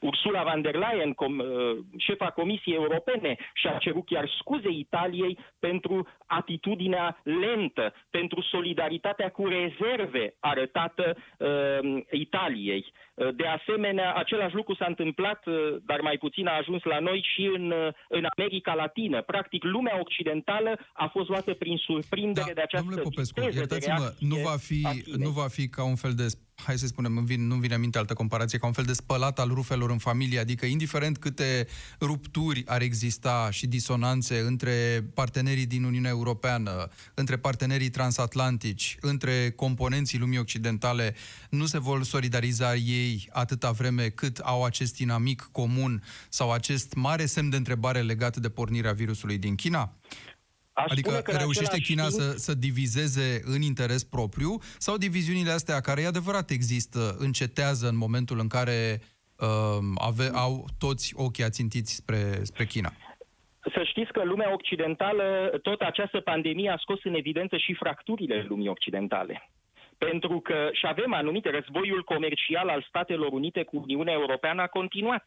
Ursula 0.00 0.44
von 0.44 0.62
der 0.62 0.76
Leyen, 0.76 1.14
com, 1.14 1.38
uh, 1.38 1.76
șefa 1.96 2.30
Comisiei 2.30 2.74
Europene, 2.74 3.36
și-a 3.54 3.76
cerut 3.78 4.06
chiar 4.06 4.28
scuze 4.38 4.68
Italiei 4.68 5.38
pentru 5.58 6.08
atitudinea 6.26 7.20
lentă, 7.22 7.94
pentru 8.10 8.40
solidaritatea 8.40 9.30
cu 9.30 9.46
rezerve 9.46 10.34
arătată 10.40 11.16
uh, 11.38 12.02
Italiei. 12.10 12.92
Uh, 13.16 13.34
de 13.34 13.46
asemenea, 13.58 14.14
același 14.14 14.54
lucru 14.54 14.74
s-a 14.74 14.88
întâmplat, 14.88 15.46
uh, 15.46 15.54
dar 15.84 16.00
mai 16.00 16.16
puțin 16.24 16.46
a 16.46 16.56
ajuns 16.56 16.82
la 16.82 16.98
noi 16.98 17.26
și 17.32 17.44
în, 17.56 17.72
în 18.08 18.24
America 18.36 18.74
Latină. 18.74 19.22
Practic, 19.22 19.62
lumea 19.64 20.00
occidentală 20.00 20.78
a 20.92 21.06
fost 21.06 21.28
luată 21.28 21.52
prin 21.54 21.76
surprindere 21.76 22.52
da, 22.52 22.52
de 22.52 22.60
această 22.60 22.86
Domnule 22.86 23.02
Popescu, 23.02 23.40
iertați-mă, 23.40 24.08
nu 24.18 24.36
va, 24.36 24.56
fi, 24.68 24.80
nu 25.16 25.30
va 25.30 25.46
fi 25.48 25.68
ca 25.68 25.84
un 25.84 25.96
fel 25.96 26.14
de 26.14 26.26
hai 26.64 26.78
să 26.78 26.86
spunem, 26.86 27.16
îmi 27.16 27.26
vin, 27.26 27.46
nu 27.46 27.54
vine 27.54 27.74
aminte 27.74 27.98
altă 27.98 28.14
comparație, 28.14 28.58
ca 28.58 28.66
un 28.66 28.72
fel 28.72 28.84
de 28.84 28.92
spălat 28.92 29.38
al 29.38 29.48
rufelor 29.48 29.90
în 29.90 29.98
familie, 29.98 30.38
adică 30.38 30.66
indiferent 30.66 31.18
câte 31.18 31.66
rupturi 32.00 32.62
ar 32.66 32.80
exista 32.80 33.48
și 33.50 33.66
disonanțe 33.66 34.38
între 34.38 35.04
partenerii 35.14 35.66
din 35.66 35.84
Uniunea 35.84 36.10
Europeană, 36.10 36.88
între 37.14 37.36
partenerii 37.36 37.90
transatlantici, 37.90 38.96
între 39.00 39.50
componenții 39.56 40.18
lumii 40.18 40.38
occidentale, 40.38 41.14
nu 41.50 41.64
se 41.64 41.78
vor 41.78 42.02
solidariza 42.02 42.74
ei 42.74 43.05
atâta 43.32 43.70
vreme 43.70 44.08
cât 44.08 44.38
au 44.38 44.64
acest 44.64 44.98
inamic 44.98 45.48
comun 45.52 46.02
sau 46.28 46.52
acest 46.52 46.94
mare 46.94 47.26
semn 47.26 47.50
de 47.50 47.56
întrebare 47.56 48.00
legat 48.00 48.36
de 48.36 48.48
pornirea 48.48 48.92
virusului 48.92 49.38
din 49.38 49.54
China? 49.54 49.92
Aș 50.72 50.90
adică 50.90 51.22
reușește 51.24 51.78
China 51.80 52.06
timp... 52.06 52.20
să, 52.20 52.36
să 52.36 52.54
divizeze 52.54 53.40
în 53.44 53.62
interes 53.62 54.04
propriu 54.04 54.58
sau 54.78 54.96
diviziunile 54.96 55.50
astea 55.50 55.80
care 55.80 56.00
e 56.00 56.06
adevărat 56.06 56.50
există, 56.50 57.16
încetează 57.18 57.88
în 57.88 57.96
momentul 57.96 58.38
în 58.38 58.48
care 58.48 59.00
uh, 59.36 59.48
ave, 60.08 60.30
au 60.32 60.64
toți 60.78 61.12
ochii 61.16 61.44
ațintiți 61.44 61.94
spre, 61.94 62.20
spre 62.42 62.64
China? 62.64 62.92
Să 63.74 63.82
știți 63.84 64.12
că 64.12 64.24
lumea 64.24 64.52
occidentală, 64.52 65.24
tot 65.62 65.80
această 65.80 66.20
pandemie 66.20 66.70
a 66.70 66.76
scos 66.76 67.04
în 67.04 67.14
evidență 67.14 67.56
și 67.56 67.74
fracturile 67.74 68.44
lumii 68.48 68.68
occidentale. 68.68 69.50
Pentru 69.98 70.40
că 70.40 70.68
și 70.72 70.86
avem 70.86 71.12
anumite, 71.12 71.50
războiul 71.50 72.02
comercial 72.02 72.68
al 72.68 72.84
Statelor 72.88 73.32
Unite 73.32 73.62
cu 73.62 73.76
Uniunea 73.76 74.12
Europeană 74.12 74.62
a 74.62 74.66
continuat 74.66 75.24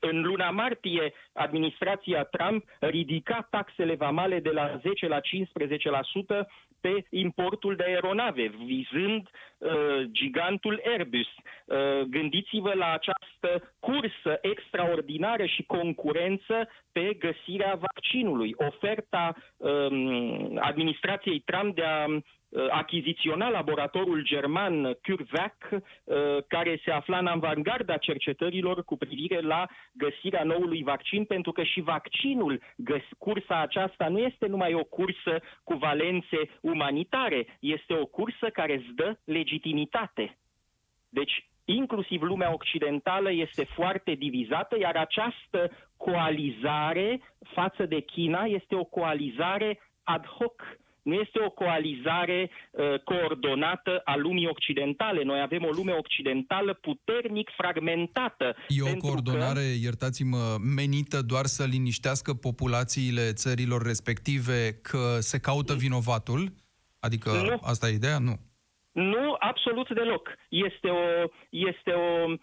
în 0.00 0.22
luna 0.22 0.50
martie, 0.50 1.12
administrația 1.32 2.22
Trump 2.24 2.64
ridica 2.80 3.46
taxele 3.50 3.94
vamale 3.94 4.40
de 4.40 4.50
la 4.50 4.80
10 4.82 5.06
la 5.06 5.20
15% 5.20 5.22
pe 6.80 7.04
importul 7.10 7.76
de 7.76 7.84
aeronave, 7.86 8.52
vizând 8.64 9.28
uh, 9.58 9.70
gigantul 10.10 10.82
Airbus. 10.86 11.26
Uh, 11.64 12.00
gândiți-vă 12.08 12.72
la 12.74 12.92
această 12.92 13.72
cursă 13.80 14.38
extraordinară 14.40 15.46
și 15.46 15.62
concurență 15.62 16.68
pe 16.92 17.16
găsirea 17.18 17.78
vaccinului. 17.80 18.54
Oferta 18.56 19.34
uh, 19.56 19.86
administrației 20.60 21.40
Trump 21.40 21.74
de 21.74 21.82
a 21.82 22.06
Uh, 22.06 22.18
achiziționa 22.70 23.48
laboratorul 23.48 24.22
german 24.22 24.96
CureVac, 25.02 25.54
uh, 25.70 26.16
care 26.48 26.80
se 26.84 26.90
afla 26.90 27.18
în 27.18 27.26
avangarda 27.26 27.96
cercetărilor 27.96 28.84
cu 28.84 28.96
privire 28.96 29.40
la 29.40 29.66
găsirea 29.92 30.44
noului 30.44 30.82
vaccin, 30.82 31.24
pentru 31.24 31.52
că 31.52 31.62
și 31.62 31.80
vaccinul, 31.80 32.60
cursa 33.18 33.60
aceasta 33.60 34.08
nu 34.08 34.18
este 34.18 34.46
numai 34.46 34.74
o 34.74 34.84
cursă 34.84 35.40
cu 35.64 35.74
valențe 35.74 36.38
umanitare, 36.60 37.58
este 37.60 37.94
o 37.94 38.06
cursă 38.06 38.46
care 38.52 38.74
îți 38.74 38.94
dă 38.94 39.16
legitimitate. 39.24 40.38
Deci, 41.08 41.46
inclusiv 41.64 42.22
lumea 42.22 42.52
occidentală 42.52 43.32
este 43.32 43.64
foarte 43.64 44.14
divizată, 44.14 44.78
iar 44.78 44.96
această 44.96 45.70
coalizare 45.96 47.20
față 47.54 47.86
de 47.86 48.00
China 48.00 48.44
este 48.44 48.74
o 48.74 48.84
coalizare 48.84 49.80
ad 50.02 50.26
hoc 50.26 50.62
nu 51.02 51.14
este 51.14 51.38
o 51.46 51.50
coalizare 51.50 52.50
uh, 52.70 52.98
coordonată 53.04 54.00
a 54.04 54.16
lumii 54.16 54.46
occidentale. 54.48 55.22
Noi 55.22 55.40
avem 55.40 55.64
o 55.64 55.70
lume 55.70 55.92
occidentală 55.92 56.72
puternic 56.72 57.50
fragmentată. 57.56 58.56
E 58.68 58.82
o 58.82 58.96
coordonare, 58.96 59.60
că... 59.60 59.78
iertați-mă, 59.82 60.56
menită 60.76 61.22
doar 61.22 61.44
să 61.44 61.64
liniștească 61.64 62.34
populațiile 62.34 63.32
țărilor 63.32 63.82
respective 63.82 64.78
că 64.82 65.16
se 65.20 65.38
caută 65.40 65.74
vinovatul? 65.74 66.52
Adică 67.00 67.30
nu. 67.30 67.58
asta 67.62 67.88
e 67.88 67.94
ideea? 67.94 68.18
Nu. 68.18 68.38
Nu, 68.92 69.36
absolut 69.38 69.94
deloc. 69.94 70.28
Este 70.48 70.88
o, 70.88 71.28
este 71.50 71.90
o 71.90 72.30
Uh, 72.30 72.38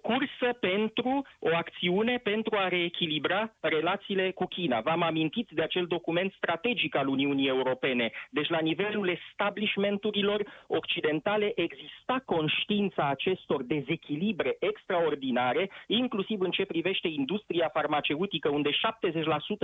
cursă 0.00 0.52
pentru 0.60 1.26
o 1.38 1.48
acțiune 1.52 2.18
pentru 2.18 2.56
a 2.56 2.68
reechilibra 2.68 3.52
relațiile 3.60 4.30
cu 4.30 4.46
China. 4.46 4.80
V-am 4.80 5.02
amintit 5.02 5.48
de 5.50 5.62
acel 5.62 5.86
document 5.86 6.32
strategic 6.32 6.96
al 6.96 7.08
Uniunii 7.08 7.48
Europene. 7.48 8.12
Deci 8.30 8.48
la 8.48 8.58
nivelul 8.58 9.08
establishmenturilor 9.08 10.64
occidentale 10.66 11.52
exista 11.54 12.22
conștiința 12.24 13.08
acestor 13.08 13.62
dezechilibre 13.62 14.56
extraordinare, 14.58 15.70
inclusiv 15.86 16.40
în 16.40 16.50
ce 16.50 16.64
privește 16.64 17.08
industria 17.08 17.68
farmaceutică, 17.72 18.48
unde 18.48 18.70
70% 18.70 18.74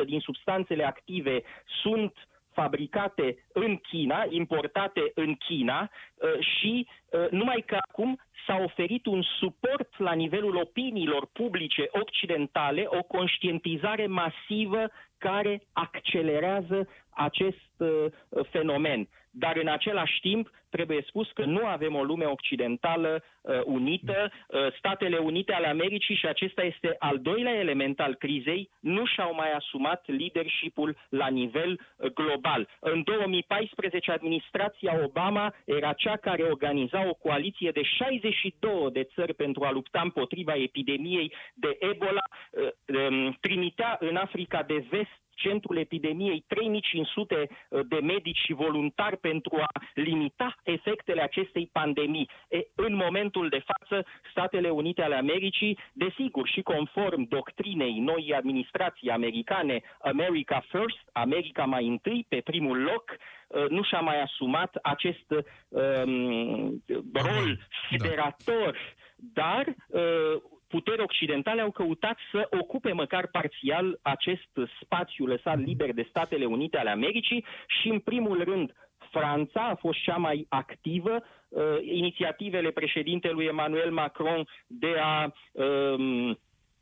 din 0.07 0.21
substanțele 0.21 0.85
active 0.85 1.43
sunt 1.83 2.13
fabricate 2.61 3.37
în 3.53 3.77
China, 3.77 4.27
importate 4.29 5.13
în 5.15 5.35
China 5.35 5.81
uh, 5.81 6.31
și 6.41 6.87
uh, 6.87 7.31
numai 7.31 7.63
că 7.67 7.79
acum 7.89 8.21
s-a 8.47 8.61
oferit 8.65 9.07
un 9.07 9.23
suport 9.23 9.99
la 9.99 10.13
nivelul 10.13 10.57
opiniilor 10.57 11.29
publice 11.33 11.89
occidentale, 11.91 12.85
o 12.87 13.03
conștientizare 13.03 14.07
masivă 14.07 14.91
care 15.19 15.63
accelerează 15.73 16.89
acest 17.11 17.73
uh, 17.79 18.07
fenomen. 18.51 19.09
Dar 19.31 19.57
în 19.57 19.69
același 19.69 20.21
timp 20.21 20.51
trebuie 20.71 21.05
spus 21.07 21.31
că 21.31 21.45
nu 21.45 21.67
avem 21.67 21.95
o 21.95 22.03
lume 22.03 22.25
occidentală 22.25 23.23
uh, 23.41 23.61
unită. 23.65 24.31
Uh, 24.49 24.67
Statele 24.79 25.17
Unite 25.17 25.53
ale 25.53 25.67
Americii, 25.67 26.15
și 26.15 26.27
acesta 26.27 26.63
este 26.63 26.97
al 26.99 27.19
doilea 27.19 27.55
element 27.55 28.01
al 28.01 28.15
crizei, 28.15 28.71
nu 28.81 29.07
și-au 29.07 29.35
mai 29.35 29.53
asumat 29.53 30.05
leadership-ul 30.07 30.97
la 31.09 31.29
nivel 31.29 31.81
uh, 31.97 32.11
global. 32.13 32.69
În 32.81 33.03
2014, 33.03 34.11
administrația 34.11 35.05
Obama 35.05 35.55
era 35.65 35.93
cea 35.93 36.17
care 36.17 36.43
organiza 36.43 37.09
o 37.09 37.15
coaliție 37.15 37.71
de 37.71 37.83
62 37.83 38.91
de 38.93 39.09
țări 39.15 39.35
pentru 39.35 39.65
a 39.65 39.71
lupta 39.71 40.01
împotriva 40.01 40.55
epidemiei 40.55 41.33
de 41.55 41.77
Ebola, 41.79 42.23
uh, 42.51 42.69
um, 43.09 43.37
trimitea 43.41 43.97
în 44.01 44.17
Africa 44.17 44.63
de 44.63 44.85
Vest 44.91 45.27
centrul 45.39 45.77
epidemiei 45.77 46.45
3500 46.47 47.49
uh, 47.69 47.81
de 47.89 47.99
medici 48.03 48.45
și 48.45 48.53
voluntari 48.53 49.17
pentru 49.17 49.57
a 49.57 49.81
limita 49.95 50.55
efectele 50.63 51.23
acestei 51.23 51.69
pandemii. 51.73 52.31
E, 52.49 52.67
în 52.75 52.95
momentul 52.95 53.49
de 53.49 53.63
față, 53.71 54.07
Statele 54.31 54.71
Unite 54.71 55.03
ale 55.03 55.15
Americii, 55.15 55.79
desigur 55.93 56.49
și 56.49 56.63
conform 56.63 57.29
doctrinei 57.29 57.99
noi 57.99 58.35
administrații 58.37 59.11
americane, 59.11 59.81
America 60.01 60.63
First, 60.69 61.03
America 61.13 61.65
mai 61.65 61.87
întâi, 61.87 62.27
pe 62.29 62.41
primul 62.45 62.83
loc, 62.83 63.05
uh, 63.49 63.69
nu 63.69 63.83
și-a 63.83 64.01
mai 64.01 64.23
asumat 64.23 64.79
acest 64.83 65.31
um, 65.69 66.83
rol 67.13 67.47
da. 67.47 67.65
federator, 67.91 68.77
dar 69.17 69.65
uh, 69.89 70.43
puteri 70.69 71.03
occidentale 71.03 71.61
au 71.61 71.71
căutat 71.71 72.17
să 72.33 72.49
ocupe 72.51 72.93
măcar 72.93 73.27
parțial 73.27 73.99
acest 74.03 74.51
spațiu 74.83 75.27
lăsat 75.27 75.59
liber 75.59 75.93
de 75.93 76.07
Statele 76.09 76.45
Unite 76.45 76.79
ale 76.79 76.91
Americii 76.91 77.45
și, 77.67 77.89
în 77.89 77.99
primul 77.99 78.45
rând, 78.45 78.73
Franța 79.11 79.61
a 79.61 79.75
fost 79.75 79.99
cea 79.99 80.17
mai 80.17 80.47
activă. 80.49 81.23
Uh, 81.49 81.63
inițiativele 81.81 82.71
președintelui 82.71 83.45
Emmanuel 83.45 83.91
Macron 83.91 84.47
de 84.67 84.97
a 85.01 85.33
uh, 85.53 86.37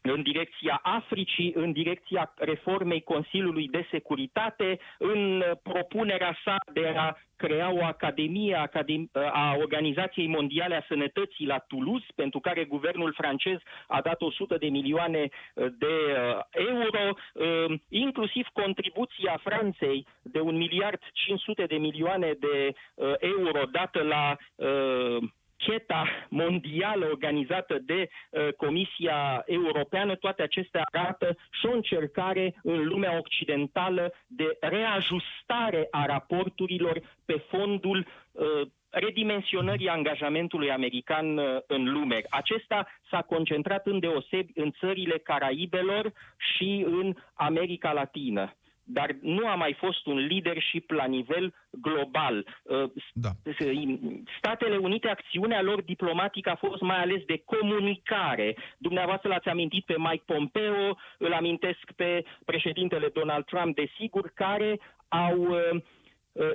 în 0.08 0.22
direcția 0.22 0.80
Africii, 0.82 1.52
în 1.54 1.72
direcția 1.72 2.32
reformei 2.36 3.02
Consiliului 3.02 3.68
de 3.68 3.86
Securitate, 3.90 4.78
în 4.98 5.42
propunerea 5.62 6.36
sa 6.44 6.56
de 6.72 6.94
a 6.96 7.16
crea 7.36 7.72
o 7.72 7.84
academie 7.84 8.68
a 9.32 9.56
Organizației 9.58 10.26
Mondiale 10.26 10.74
a 10.74 10.84
Sănătății 10.88 11.46
la 11.46 11.58
Toulouse, 11.58 12.06
pentru 12.14 12.40
care 12.40 12.64
guvernul 12.64 13.12
francez 13.16 13.58
a 13.86 14.00
dat 14.00 14.22
100 14.22 14.56
de 14.56 14.66
milioane 14.66 15.28
uh, 15.54 15.66
de 15.78 15.86
uh, 15.86 16.40
euro, 16.50 17.14
uh, 17.34 17.78
inclusiv 17.88 18.46
contribuția 18.52 19.40
Franței 19.42 20.06
de 20.22 20.40
un 20.40 20.56
miliard 20.56 21.00
500 21.12 21.64
de 21.64 21.76
milioane 21.76 22.32
de 22.38 22.72
euro 23.18 23.62
dată 23.70 24.02
la 24.02 24.36
cheta 25.56 26.04
mondială 26.28 27.06
organizată 27.06 27.78
de 27.84 28.08
uh, 28.30 28.48
Comisia 28.56 29.42
Europeană, 29.46 30.14
toate 30.14 30.42
acestea 30.42 30.82
arată 30.92 31.36
și 31.50 31.66
o 31.66 31.72
încercare 31.72 32.54
în 32.62 32.86
lumea 32.86 33.18
occidentală 33.18 34.12
de 34.26 34.56
reajustare 34.60 35.88
a 35.90 36.06
raporturilor 36.06 37.00
pe 37.24 37.42
fondul 37.48 38.06
uh, 38.32 38.46
redimensionării 38.90 39.88
angajamentului 39.88 40.70
american 40.70 41.36
uh, 41.36 41.56
în 41.66 41.92
lume. 41.92 42.20
Acesta 42.28 42.86
s-a 43.10 43.22
concentrat 43.22 43.86
în 43.86 43.98
deosebi 43.98 44.52
în 44.54 44.70
țările 44.70 45.18
Caraibelor 45.18 46.12
și 46.36 46.84
în 46.86 47.14
America 47.34 47.92
Latină 47.92 48.54
dar 48.88 49.16
nu 49.20 49.46
a 49.46 49.54
mai 49.54 49.76
fost 49.78 50.06
un 50.06 50.26
leadership 50.26 50.90
la 50.90 51.04
nivel 51.04 51.54
global. 51.70 52.46
Uh, 52.62 52.90
da. 53.12 53.30
Statele 54.38 54.76
Unite, 54.76 55.08
acțiunea 55.08 55.62
lor 55.62 55.82
diplomatică 55.82 56.50
a 56.50 56.66
fost 56.68 56.80
mai 56.80 56.96
ales 56.96 57.24
de 57.24 57.42
comunicare. 57.44 58.56
Dumneavoastră 58.78 59.28
l-ați 59.28 59.48
amintit 59.48 59.84
pe 59.84 59.94
Mike 59.98 60.22
Pompeo, 60.26 60.96
îl 61.18 61.32
amintesc 61.32 61.92
pe 61.96 62.24
președintele 62.44 63.08
Donald 63.08 63.44
Trump, 63.44 63.74
desigur, 63.74 64.30
care 64.34 64.80
au 65.08 65.38
uh, 65.38 65.58
Uh, 65.58 65.82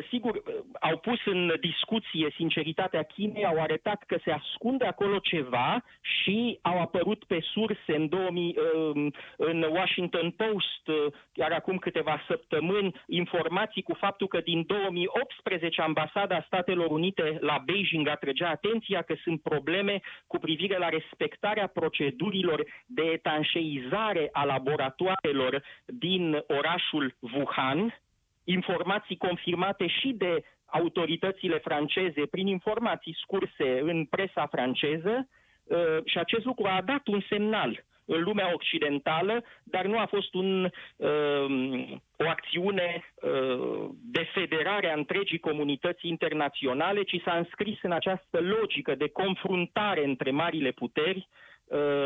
sigur, 0.10 0.36
uh, 0.36 0.42
au 0.80 0.98
pus 0.98 1.20
în 1.26 1.54
discuție 1.60 2.34
sinceritatea 2.36 3.04
Chinei, 3.04 3.46
au 3.46 3.62
arătat 3.62 4.04
că 4.08 4.18
se 4.24 4.32
ascunde 4.32 4.86
acolo 4.86 5.20
ceva 5.20 5.84
și 6.02 6.60
au 6.62 6.82
apărut 6.82 7.24
pe 7.24 7.40
surse 7.54 7.96
în, 7.96 8.08
2000, 8.10 8.56
uh, 8.58 9.14
în 9.38 9.66
Washington 9.72 10.32
Post, 10.32 11.14
chiar 11.34 11.52
acum 11.52 11.78
câteva 11.78 12.22
săptămâni, 12.28 13.02
informații 13.08 13.82
cu 13.82 13.94
faptul 13.94 14.28
că 14.28 14.40
din 14.40 14.64
2018 14.68 15.82
ambasada 15.82 16.44
Statelor 16.46 16.92
Unite 16.92 17.38
la 17.40 17.62
Beijing 17.66 18.08
atrăgea 18.08 18.50
atenția 18.50 19.02
că 19.02 19.16
sunt 19.24 19.42
probleme 19.42 20.02
cu 20.28 20.38
privire 20.38 20.78
la 20.78 20.90
respectarea 20.90 21.68
procedurilor 21.68 22.66
de 22.86 23.02
etanșeizare 23.02 24.30
a 24.32 24.44
laboratoarelor 24.46 25.64
din 25.86 26.44
orașul 26.48 27.16
Wuhan, 27.20 28.02
informații 28.44 29.18
confirmate 29.18 29.88
și 29.88 30.14
de 30.18 30.44
autoritățile 30.66 31.58
franceze 31.58 32.26
prin 32.26 32.48
informații 32.48 33.18
scurse 33.22 33.80
în 33.80 34.06
presa 34.06 34.48
franceză 34.48 35.28
uh, 35.64 35.78
și 36.06 36.18
acest 36.18 36.46
lucru 36.46 36.66
a 36.66 36.82
dat 36.86 37.08
un 37.08 37.22
semnal 37.30 37.84
în 38.06 38.24
lumea 38.24 38.54
occidentală, 38.54 39.44
dar 39.64 39.86
nu 39.86 39.98
a 39.98 40.06
fost 40.06 40.34
un, 40.34 40.70
um, 40.96 42.02
o 42.18 42.28
acțiune 42.28 43.04
uh, 43.16 43.90
de 44.02 44.28
federare 44.34 44.92
a 44.92 44.98
întregii 44.98 45.40
comunități 45.40 46.08
internaționale, 46.08 47.04
ci 47.04 47.22
s-a 47.26 47.38
înscris 47.38 47.78
în 47.82 47.92
această 47.92 48.40
logică 48.40 48.96
de 48.96 49.10
confruntare 49.10 50.06
între 50.06 50.32
marile 50.32 50.72
puteri 50.72 51.28
uh, 51.66 52.06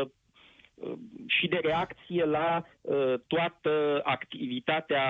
și 1.26 1.46
de 1.48 1.58
reacție 1.62 2.24
la 2.24 2.64
uh, 2.80 2.94
toată 3.26 4.00
activitatea 4.02 5.02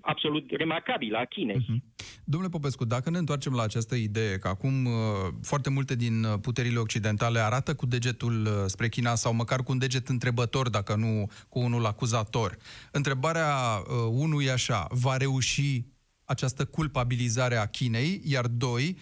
absolut 0.00 0.50
remarcabilă 0.50 1.18
a 1.18 1.24
Chinei. 1.24 1.56
Uh-huh. 1.56 2.04
Domnule 2.24 2.52
Popescu, 2.52 2.84
dacă 2.84 3.10
ne 3.10 3.18
întoarcem 3.18 3.54
la 3.54 3.62
această 3.62 3.94
idee 3.94 4.38
că 4.38 4.48
acum 4.48 4.84
uh, 4.84 4.92
foarte 5.42 5.70
multe 5.70 5.94
din 5.96 6.26
puterile 6.40 6.78
occidentale 6.78 7.38
arată 7.38 7.74
cu 7.74 7.86
degetul 7.86 8.46
uh, 8.46 8.52
spre 8.66 8.88
China 8.88 9.14
sau 9.14 9.34
măcar 9.34 9.62
cu 9.62 9.72
un 9.72 9.78
deget 9.78 10.08
întrebător, 10.08 10.68
dacă 10.68 10.94
nu 10.96 11.30
cu 11.48 11.58
unul 11.58 11.86
acuzator, 11.86 12.56
întrebarea 12.92 13.54
unul 14.10 14.44
e 14.44 14.52
așa, 14.52 14.86
va 14.90 15.16
reuși 15.16 15.84
această 16.24 16.64
culpabilizare 16.64 17.56
a 17.56 17.66
Chinei, 17.66 18.20
iar 18.24 18.46
doi, 18.46 18.96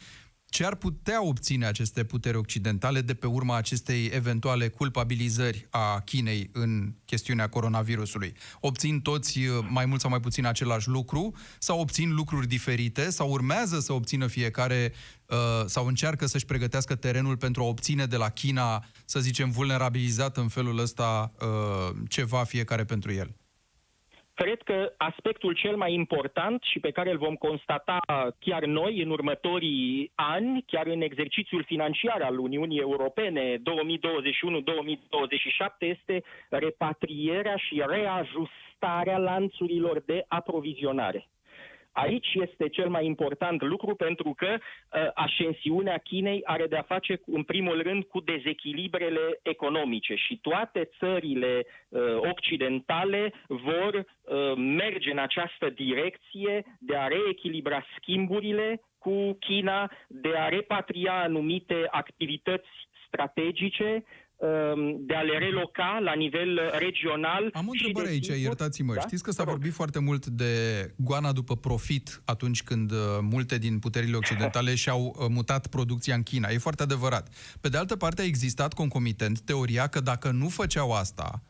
ce 0.50 0.64
ar 0.64 0.74
putea 0.74 1.24
obține 1.24 1.66
aceste 1.66 2.04
puteri 2.04 2.36
occidentale 2.36 3.00
de 3.00 3.14
pe 3.14 3.26
urma 3.26 3.56
acestei 3.56 4.10
eventuale 4.12 4.68
culpabilizări 4.68 5.66
a 5.70 6.00
Chinei 6.00 6.50
în 6.52 6.92
chestiunea 7.04 7.48
coronavirusului? 7.48 8.34
Obțin 8.60 9.00
toți 9.00 9.38
uh, 9.38 9.66
mai 9.68 9.86
mult 9.86 10.00
sau 10.00 10.10
mai 10.10 10.20
puțin 10.20 10.46
același 10.46 10.88
lucru 10.88 11.34
sau 11.58 11.80
obțin 11.80 12.14
lucruri 12.14 12.46
diferite 12.46 13.10
sau 13.10 13.30
urmează 13.30 13.80
să 13.80 13.92
obțină 13.92 14.26
fiecare 14.26 14.92
uh, 15.26 15.36
sau 15.66 15.86
încearcă 15.86 16.26
să-și 16.26 16.44
pregătească 16.44 16.94
terenul 16.94 17.36
pentru 17.36 17.62
a 17.62 17.66
obține 17.66 18.06
de 18.06 18.16
la 18.16 18.28
China, 18.28 18.84
să 19.04 19.20
zicem, 19.20 19.50
vulnerabilizat 19.50 20.36
în 20.36 20.48
felul 20.48 20.78
ăsta 20.78 21.32
uh, 21.40 21.96
ceva 22.08 22.44
fiecare 22.44 22.84
pentru 22.84 23.12
el? 23.12 23.34
Cred 24.44 24.62
că 24.62 24.92
aspectul 24.96 25.54
cel 25.54 25.76
mai 25.76 25.92
important 25.92 26.62
și 26.62 26.78
pe 26.78 26.90
care 26.90 27.10
îl 27.10 27.18
vom 27.18 27.34
constata 27.34 27.98
chiar 28.38 28.64
noi 28.64 29.02
în 29.02 29.10
următorii 29.10 30.12
ani, 30.14 30.64
chiar 30.66 30.86
în 30.86 31.00
exercițiul 31.00 31.64
financiar 31.64 32.22
al 32.22 32.38
Uniunii 32.38 32.78
Europene 32.78 33.56
2021-2027, 33.56 33.60
este 35.78 36.22
repatrierea 36.48 37.56
și 37.56 37.82
reajustarea 37.86 39.18
lanțurilor 39.18 40.02
de 40.06 40.24
aprovizionare. 40.28 41.28
Aici 42.00 42.34
este 42.34 42.68
cel 42.68 42.88
mai 42.88 43.06
important 43.06 43.62
lucru 43.62 43.94
pentru 43.94 44.34
că 44.36 44.56
uh, 44.56 45.08
ascensiunea 45.14 45.98
Chinei 45.98 46.40
are 46.44 46.66
de-a 46.66 46.82
face 46.82 47.20
în 47.26 47.42
primul 47.42 47.82
rând 47.82 48.04
cu 48.04 48.20
dezechilibrele 48.20 49.38
economice 49.42 50.14
și 50.14 50.38
toate 50.42 50.90
țările 50.98 51.66
uh, 51.88 52.00
occidentale 52.16 53.32
vor 53.46 53.94
uh, 53.94 54.52
merge 54.56 55.10
în 55.10 55.18
această 55.18 55.70
direcție 55.70 56.64
de 56.78 56.96
a 56.96 57.06
reechilibra 57.06 57.84
schimburile 57.96 58.80
cu 58.98 59.36
China, 59.40 59.90
de 60.08 60.32
a 60.36 60.48
repatria 60.48 61.12
anumite 61.12 61.86
activități 61.90 62.68
strategice 63.06 63.88
Um, 63.94 64.29
de 64.98 65.14
a 65.14 65.20
le 65.20 65.38
reloca 65.38 65.98
la 66.02 66.14
nivel 66.14 66.60
regional. 66.78 67.50
Am 67.52 67.68
o 67.68 67.70
întrebare 67.70 68.08
aici, 68.08 68.24
sigur, 68.24 68.40
iertați-mă. 68.40 68.94
Da? 68.94 69.00
Știți 69.00 69.22
că 69.22 69.30
s-a 69.30 69.44
vorbit 69.44 69.72
foarte 69.72 69.98
mult 69.98 70.26
de 70.26 70.54
goana 70.96 71.32
după 71.32 71.56
profit 71.56 72.22
atunci 72.24 72.62
când 72.62 72.90
uh, 72.90 72.98
multe 73.20 73.58
din 73.58 73.78
puterile 73.78 74.16
occidentale 74.16 74.74
și-au 74.82 75.16
uh, 75.18 75.26
mutat 75.28 75.66
producția 75.66 76.14
în 76.14 76.22
China. 76.22 76.48
E 76.48 76.58
foarte 76.58 76.82
adevărat. 76.82 77.28
Pe 77.60 77.68
de 77.68 77.76
altă 77.76 77.96
parte, 77.96 78.22
a 78.22 78.24
existat 78.24 78.72
concomitent 78.72 79.40
teoria 79.40 79.86
că 79.86 80.00
dacă 80.00 80.30
nu 80.30 80.48
făceau 80.48 80.92
asta, 80.92 81.30
uh, 81.34 81.49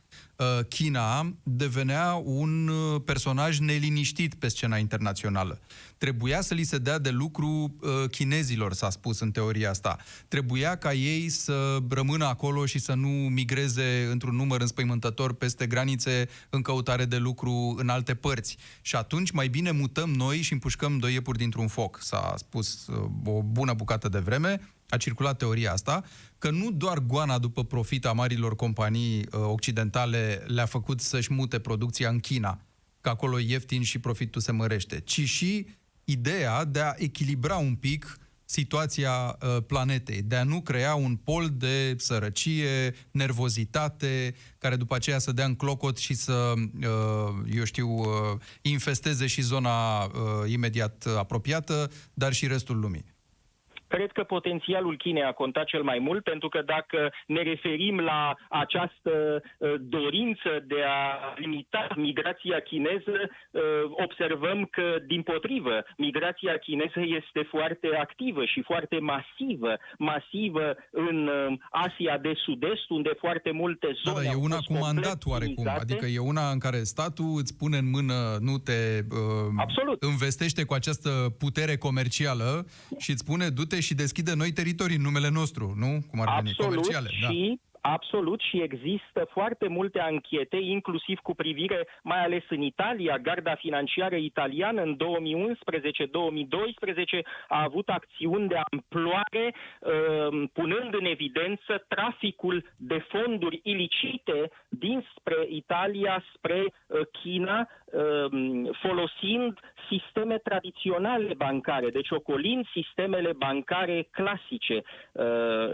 China 0.68 1.34
devenea 1.42 2.22
un 2.24 2.68
uh, 2.68 3.02
personaj 3.04 3.58
neliniștit 3.58 4.34
pe 4.34 4.48
scena 4.48 4.76
internațională. 4.76 5.60
Trebuia 5.98 6.40
să 6.40 6.54
li 6.54 6.62
se 6.62 6.78
dea 6.78 6.98
de 6.98 7.10
lucru 7.10 7.76
uh, 7.80 8.10
chinezilor, 8.10 8.72
s-a 8.72 8.90
spus 8.90 9.20
în 9.20 9.30
teoria 9.30 9.70
asta. 9.70 9.96
Trebuia 10.28 10.76
ca 10.76 10.92
ei 10.92 11.28
să 11.28 11.78
rămână 11.88 12.24
acolo 12.24 12.66
și 12.66 12.78
să 12.78 12.94
nu 12.94 13.08
migreze 13.08 14.08
într-un 14.10 14.36
număr 14.36 14.60
înspăimântător 14.60 15.34
peste 15.34 15.66
granițe 15.66 16.28
în 16.50 16.62
căutare 16.62 17.04
de 17.04 17.16
lucru 17.16 17.74
în 17.78 17.88
alte 17.88 18.14
părți. 18.14 18.56
Și 18.80 18.96
atunci 18.96 19.30
mai 19.30 19.48
bine 19.48 19.70
mutăm 19.70 20.10
noi 20.10 20.40
și 20.40 20.52
împușcăm 20.52 20.98
doi 20.98 21.12
iepuri 21.12 21.38
dintr-un 21.38 21.68
foc, 21.68 21.98
s-a 22.02 22.34
spus 22.36 22.86
o 23.24 23.42
bună 23.42 23.72
bucată 23.72 24.08
de 24.08 24.18
vreme 24.18 24.60
a 24.90 24.96
circulat 24.96 25.38
teoria 25.38 25.72
asta, 25.72 26.04
că 26.38 26.50
nu 26.50 26.70
doar 26.70 26.98
goana 26.98 27.38
după 27.38 27.64
profit 27.64 28.06
a 28.06 28.12
marilor 28.12 28.56
companii 28.56 29.18
uh, 29.18 29.40
occidentale 29.40 30.44
le-a 30.46 30.66
făcut 30.66 31.00
să-și 31.00 31.32
mute 31.32 31.58
producția 31.58 32.08
în 32.08 32.18
China, 32.18 32.60
că 33.00 33.08
acolo 33.08 33.40
e 33.40 33.44
ieftin 33.48 33.82
și 33.82 33.98
profitul 33.98 34.40
se 34.40 34.52
mărește, 34.52 35.00
ci 35.00 35.20
și 35.20 35.66
ideea 36.04 36.64
de 36.64 36.80
a 36.80 36.92
echilibra 36.96 37.56
un 37.56 37.74
pic 37.74 38.18
situația 38.44 39.12
uh, 39.42 39.56
planetei, 39.66 40.22
de 40.22 40.36
a 40.36 40.44
nu 40.44 40.60
crea 40.60 40.94
un 40.94 41.16
pol 41.16 41.50
de 41.52 41.94
sărăcie, 41.98 42.94
nervozitate, 43.10 44.34
care 44.58 44.76
după 44.76 44.94
aceea 44.94 45.18
să 45.18 45.32
dea 45.32 45.44
în 45.44 45.54
clocot 45.54 45.96
și 45.96 46.14
să, 46.14 46.52
uh, 46.54 47.54
eu 47.54 47.64
știu, 47.64 47.88
uh, 47.88 48.06
infesteze 48.62 49.26
și 49.26 49.42
zona 49.42 50.02
uh, 50.02 50.10
imediat 50.46 51.06
apropiată, 51.16 51.90
dar 52.14 52.32
și 52.32 52.46
restul 52.46 52.78
lumii. 52.78 53.04
Cred 53.94 54.10
că 54.12 54.22
potențialul 54.22 54.96
Chinei 54.96 55.30
a 55.30 55.38
contat 55.42 55.64
cel 55.64 55.82
mai 55.82 55.98
mult, 55.98 56.22
pentru 56.24 56.48
că 56.48 56.60
dacă 56.76 57.00
ne 57.26 57.42
referim 57.42 57.96
la 57.98 58.34
această 58.48 59.14
uh, 59.42 59.74
dorință 59.96 60.50
de 60.72 60.80
a 60.98 61.00
limita 61.36 61.86
migrația 61.96 62.58
chineză, 62.70 63.18
uh, 63.26 63.60
observăm 64.06 64.58
că, 64.76 64.86
din 65.06 65.22
potrivă, 65.22 65.76
migrația 65.96 66.56
chineză 66.56 67.00
este 67.20 67.42
foarte 67.54 67.88
activă 68.00 68.44
și 68.44 68.60
foarte 68.62 68.98
masivă. 69.12 69.72
Masivă 69.98 70.66
în 70.90 71.18
uh, 71.26 71.58
Asia 71.86 72.18
de 72.18 72.32
Sud-Est, 72.44 72.88
unde 72.88 73.12
foarte 73.18 73.50
multe 73.50 73.88
zone. 74.04 74.16
Da, 74.16 74.22
da, 74.22 74.30
e 74.30 74.44
una 74.48 74.60
cu 74.68 74.72
mandat 74.72 75.20
oarecum. 75.24 75.68
Adică 75.80 76.06
e 76.06 76.18
una 76.18 76.50
în 76.50 76.58
care 76.58 76.82
statul 76.82 77.32
îți 77.36 77.56
pune 77.56 77.76
în 77.76 77.90
mână, 77.90 78.14
nu 78.40 78.58
te 78.58 78.78
uh, 79.10 79.18
Absolut. 79.56 80.02
învestește 80.02 80.64
cu 80.64 80.74
această 80.74 81.10
putere 81.38 81.76
comercială 81.76 82.66
și 82.98 83.10
îți 83.10 83.22
spune 83.26 83.48
du-te 83.48 83.79
și 83.80 83.94
deschide 83.94 84.34
noi 84.34 84.52
teritorii 84.52 84.96
în 84.96 85.02
numele 85.02 85.28
nostru, 85.30 85.74
nu? 85.76 85.98
Cum 86.10 86.20
ar 86.20 86.28
veni, 86.34 86.48
Absolut, 86.48 86.70
comerciale. 86.70 87.08
Și 87.08 87.20
da. 87.22 87.68
Absolut 87.80 88.40
și 88.40 88.62
există 88.62 89.28
foarte 89.30 89.68
multe 89.68 90.00
anchete, 90.00 90.56
inclusiv 90.56 91.18
cu 91.18 91.34
privire 91.34 91.86
mai 92.02 92.24
ales 92.24 92.42
în 92.48 92.60
Italia. 92.60 93.18
Garda 93.18 93.54
financiară 93.54 94.16
italiană 94.16 94.82
în 94.82 94.96
2011-2012 94.96 95.00
a 97.48 97.62
avut 97.62 97.88
acțiuni 97.88 98.48
de 98.48 98.60
amploare 98.70 99.54
uh, 99.80 100.48
punând 100.52 100.94
în 100.94 101.04
evidență 101.04 101.84
traficul 101.88 102.64
de 102.76 103.06
fonduri 103.08 103.60
ilicite 103.62 104.50
dinspre 104.68 105.46
Italia 105.48 106.24
spre 106.34 106.64
uh, 106.64 107.00
China, 107.22 107.68
uh, 107.84 108.26
folosind 108.82 109.58
sisteme 109.90 110.38
tradiționale 110.38 111.34
bancare, 111.36 111.88
deci 111.88 112.10
ocolind 112.10 112.66
sistemele 112.72 113.32
bancare 113.36 114.08
clasice. 114.10 114.82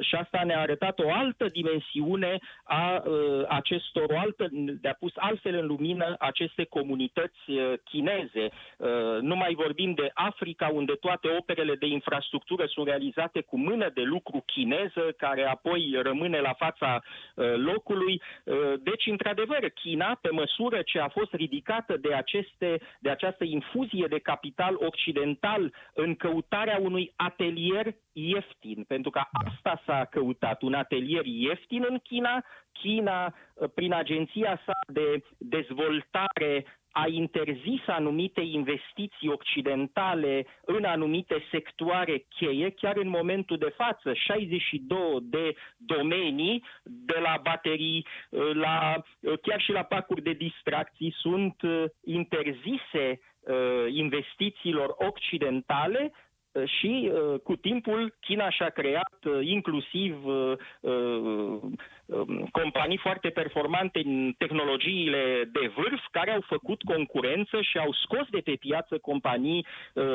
Și 0.00 0.14
asta 0.14 0.40
ne-a 0.44 0.60
arătat 0.60 0.98
o 0.98 1.12
altă 1.12 1.44
dimensiune 1.44 1.64
dimensiune 1.96 2.38
a 2.64 3.02
uh, 3.04 3.44
acestor, 3.48 4.10
o 4.10 4.18
altă, 4.18 4.48
de 4.80 4.88
a 4.88 4.92
pus 4.92 5.12
altfel 5.16 5.54
în 5.54 5.66
lumină 5.66 6.14
aceste 6.18 6.64
comunități 6.64 7.50
uh, 7.50 7.72
chineze. 7.84 8.48
Uh, 8.76 9.18
nu 9.20 9.36
mai 9.36 9.54
vorbim 9.54 9.94
de 9.94 10.10
Africa, 10.14 10.68
unde 10.72 10.92
toate 10.92 11.28
operele 11.38 11.74
de 11.74 11.86
infrastructură 11.86 12.64
sunt 12.66 12.86
realizate 12.86 13.40
cu 13.40 13.58
mână 13.58 13.90
de 13.94 14.02
lucru 14.02 14.42
chineză, 14.46 15.14
care 15.16 15.44
apoi 15.44 15.98
rămâne 16.02 16.40
la 16.40 16.52
fața 16.52 17.02
locului. 17.56 18.22
Deci, 18.82 19.06
într-adevăr, 19.06 19.70
China, 19.74 20.18
pe 20.20 20.30
măsură 20.30 20.82
ce 20.82 20.98
a 20.98 21.08
fost 21.08 21.32
ridicată 21.32 21.96
de, 21.96 22.14
aceste, 22.14 22.80
de 23.00 23.10
această 23.10 23.44
infuzie 23.44 24.05
de 24.06 24.18
capital 24.18 24.76
occidental 24.78 25.74
în 25.94 26.14
căutarea 26.14 26.78
unui 26.82 27.12
atelier 27.16 27.94
ieftin, 28.12 28.84
pentru 28.88 29.10
că 29.10 29.22
asta 29.30 29.82
s-a 29.86 30.04
căutat, 30.10 30.62
un 30.62 30.74
atelier 30.74 31.24
ieftin 31.24 31.86
în 31.88 31.98
China. 31.98 32.44
China, 32.72 33.34
uh, 33.54 33.68
prin 33.74 33.92
agenția 33.92 34.60
sa 34.66 34.72
de 34.86 35.22
dezvoltare, 35.38 36.64
a 36.98 37.06
interzis 37.08 37.80
anumite 37.86 38.40
investiții 38.40 39.28
occidentale 39.28 40.46
în 40.64 40.84
anumite 40.84 41.44
sectoare 41.50 42.26
cheie, 42.28 42.70
chiar 42.70 42.96
în 42.96 43.08
momentul 43.08 43.58
de 43.58 43.74
față, 43.76 44.12
62 44.14 45.18
de 45.22 45.54
domenii, 45.76 46.64
de 46.82 47.18
la 47.22 47.40
baterii 47.42 48.06
uh, 48.30 48.50
la 48.54 49.02
uh, 49.20 49.38
chiar 49.42 49.60
și 49.60 49.70
la 49.70 49.82
pacuri 49.82 50.22
de 50.22 50.32
distracții, 50.32 51.14
sunt 51.18 51.56
interzise 52.04 53.20
investițiilor 53.88 54.94
occidentale 54.98 56.12
și 56.64 57.10
uh, 57.12 57.40
cu 57.40 57.56
timpul 57.56 58.16
China 58.20 58.50
și-a 58.50 58.68
creat 58.68 59.18
uh, 59.24 59.46
inclusiv 59.46 60.24
uh, 60.24 60.52
um, 60.80 61.76
companii 62.52 62.98
foarte 63.02 63.28
performante 63.28 64.02
în 64.04 64.34
tehnologiile 64.38 65.50
de 65.52 65.72
vârf 65.76 66.02
care 66.12 66.30
au 66.30 66.44
făcut 66.48 66.82
concurență 66.82 67.60
și 67.60 67.78
au 67.78 67.92
scos 68.04 68.26
de 68.30 68.40
pe 68.44 68.56
piață 68.60 68.98
companii 68.98 69.66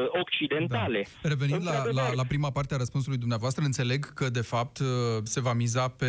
occidentale. 0.07 1.05
Da. 1.21 1.29
Revenind 1.29 1.63
la, 1.65 1.83
la, 1.91 2.13
la 2.13 2.23
prima 2.27 2.51
parte 2.51 2.73
a 2.73 2.77
răspunsului 2.77 3.17
dumneavoastră, 3.17 3.63
înțeleg 3.65 4.05
că 4.05 4.29
de 4.29 4.41
fapt 4.41 4.77
se 5.23 5.41
va 5.41 5.53
miza 5.53 5.87
pe 5.87 6.07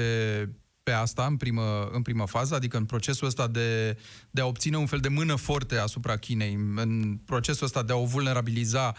pe 0.83 0.91
asta 0.91 1.27
în 1.27 1.37
primă, 1.37 1.89
în 1.93 2.03
primă 2.03 2.27
fază, 2.27 2.55
adică 2.55 2.77
în 2.77 2.85
procesul 2.85 3.27
ăsta 3.27 3.47
de, 3.47 3.99
de 4.31 4.41
a 4.41 4.47
obține 4.47 4.77
un 4.77 4.87
fel 4.87 4.99
de 4.99 5.09
mână 5.09 5.35
forte 5.35 5.77
asupra 5.77 6.17
Chinei, 6.17 6.55
în 6.77 7.19
procesul 7.25 7.67
ăsta 7.67 7.83
de 7.83 7.93
a 7.93 7.97
o 7.97 8.05
vulnerabiliza 8.05 8.95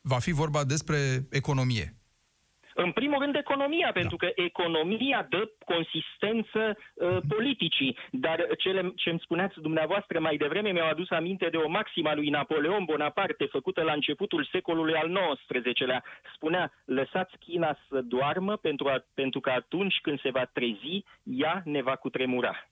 va 0.00 0.18
fi 0.18 0.32
vorba 0.32 0.64
despre 0.64 1.26
economie. 1.30 1.96
În 2.74 2.92
primul 2.92 3.18
rând 3.18 3.34
economia, 3.34 3.86
da. 3.86 4.00
pentru 4.00 4.16
că 4.16 4.28
economia 4.34 5.26
dă 5.30 5.50
consistență 5.64 6.76
uh, 6.94 7.18
politicii. 7.28 7.98
Dar 8.10 8.46
cele 8.58 8.92
ce 8.96 9.10
îmi 9.10 9.20
spuneați 9.20 9.60
dumneavoastră 9.60 10.20
mai 10.20 10.36
devreme 10.36 10.70
mi-au 10.70 10.88
adus 10.88 11.10
aminte 11.10 11.48
de 11.48 11.56
o 11.56 11.68
maximă 11.68 12.12
lui 12.14 12.28
Napoleon 12.28 12.84
Bonaparte, 12.84 13.44
făcută 13.44 13.82
la 13.82 13.92
începutul 13.92 14.48
secolului 14.50 14.94
al 14.94 15.36
XIX-lea. 15.48 16.04
Spunea, 16.34 16.72
lăsați 16.84 17.36
China 17.38 17.78
să 17.88 18.00
doarmă 18.00 18.56
pentru, 18.56 18.88
a, 18.88 19.04
pentru 19.14 19.40
că 19.40 19.50
atunci 19.50 19.98
când 20.02 20.20
se 20.20 20.30
va 20.30 20.44
trezi, 20.44 21.04
ea 21.22 21.62
ne 21.64 21.82
va 21.82 21.96
cutremura. 21.96 22.68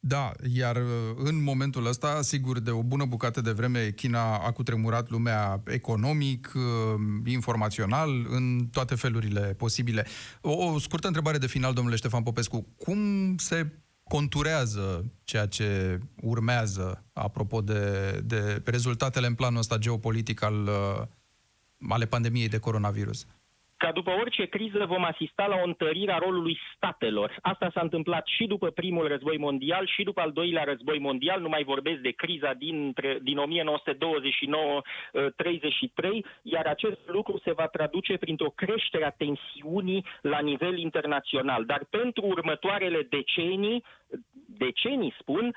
Da, 0.00 0.32
iar 0.52 0.76
uh, 0.76 1.16
în 1.16 1.42
momentul 1.42 1.86
ăsta, 1.86 2.22
sigur, 2.22 2.58
de 2.58 2.70
o 2.70 2.82
bună 2.82 3.04
bucată 3.04 3.40
de 3.40 3.50
vreme, 3.50 3.90
China 3.90 4.38
a 4.38 4.52
cutremurat 4.52 5.10
lumea 5.10 5.62
economic, 5.66 6.52
uh, 6.54 6.62
informațional, 7.24 8.26
în 8.28 8.68
toate 8.72 8.94
felurile 8.94 9.40
posibile. 9.40 10.06
O, 10.40 10.52
o 10.52 10.78
scurtă 10.78 11.06
întrebare 11.06 11.38
de 11.38 11.46
final, 11.46 11.72
domnule 11.72 11.96
Ștefan 11.96 12.22
Popescu. 12.22 12.66
Cum 12.76 12.98
se 13.36 13.72
conturează 14.02 15.12
ceea 15.24 15.46
ce 15.46 15.98
urmează, 16.22 17.04
apropo 17.12 17.60
de, 17.60 18.10
de 18.24 18.62
rezultatele 18.64 19.26
în 19.26 19.34
planul 19.34 19.58
ăsta 19.58 19.78
geopolitic 19.78 20.42
al, 20.42 20.62
uh, 20.62 21.06
ale 21.88 22.06
pandemiei 22.06 22.48
de 22.48 22.58
coronavirus? 22.58 23.26
Ca 23.76 23.92
după 23.92 24.10
orice 24.10 24.44
criză 24.44 24.84
vom 24.86 25.04
asista 25.04 25.46
la 25.46 25.56
o 25.56 25.66
întărire 25.66 26.12
a 26.12 26.18
rolului 26.18 26.58
statelor. 26.74 27.36
Asta 27.42 27.70
s-a 27.74 27.80
întâmplat 27.80 28.26
și 28.26 28.46
după 28.46 28.70
primul 28.70 29.08
război 29.08 29.38
mondial 29.38 29.86
și 29.86 30.02
după 30.02 30.20
al 30.20 30.32
doilea 30.32 30.64
război 30.64 30.98
mondial, 30.98 31.40
nu 31.40 31.48
mai 31.48 31.64
vorbesc 31.64 32.00
de 32.00 32.10
criza 32.10 32.52
din, 32.52 32.94
din 33.22 33.38
1929-33, 33.38 33.42
iar 36.42 36.66
acest 36.66 37.00
lucru 37.06 37.40
se 37.44 37.52
va 37.52 37.66
traduce 37.66 38.16
printr-o 38.16 38.52
creștere 38.54 39.04
a 39.04 39.10
tensiunii 39.10 40.04
la 40.20 40.38
nivel 40.38 40.78
internațional. 40.78 41.64
Dar 41.64 41.84
pentru 41.90 42.24
următoarele 42.26 43.06
decenii, 43.10 43.84
decenii 44.46 45.14
spun, 45.18 45.46
uh, 45.46 45.54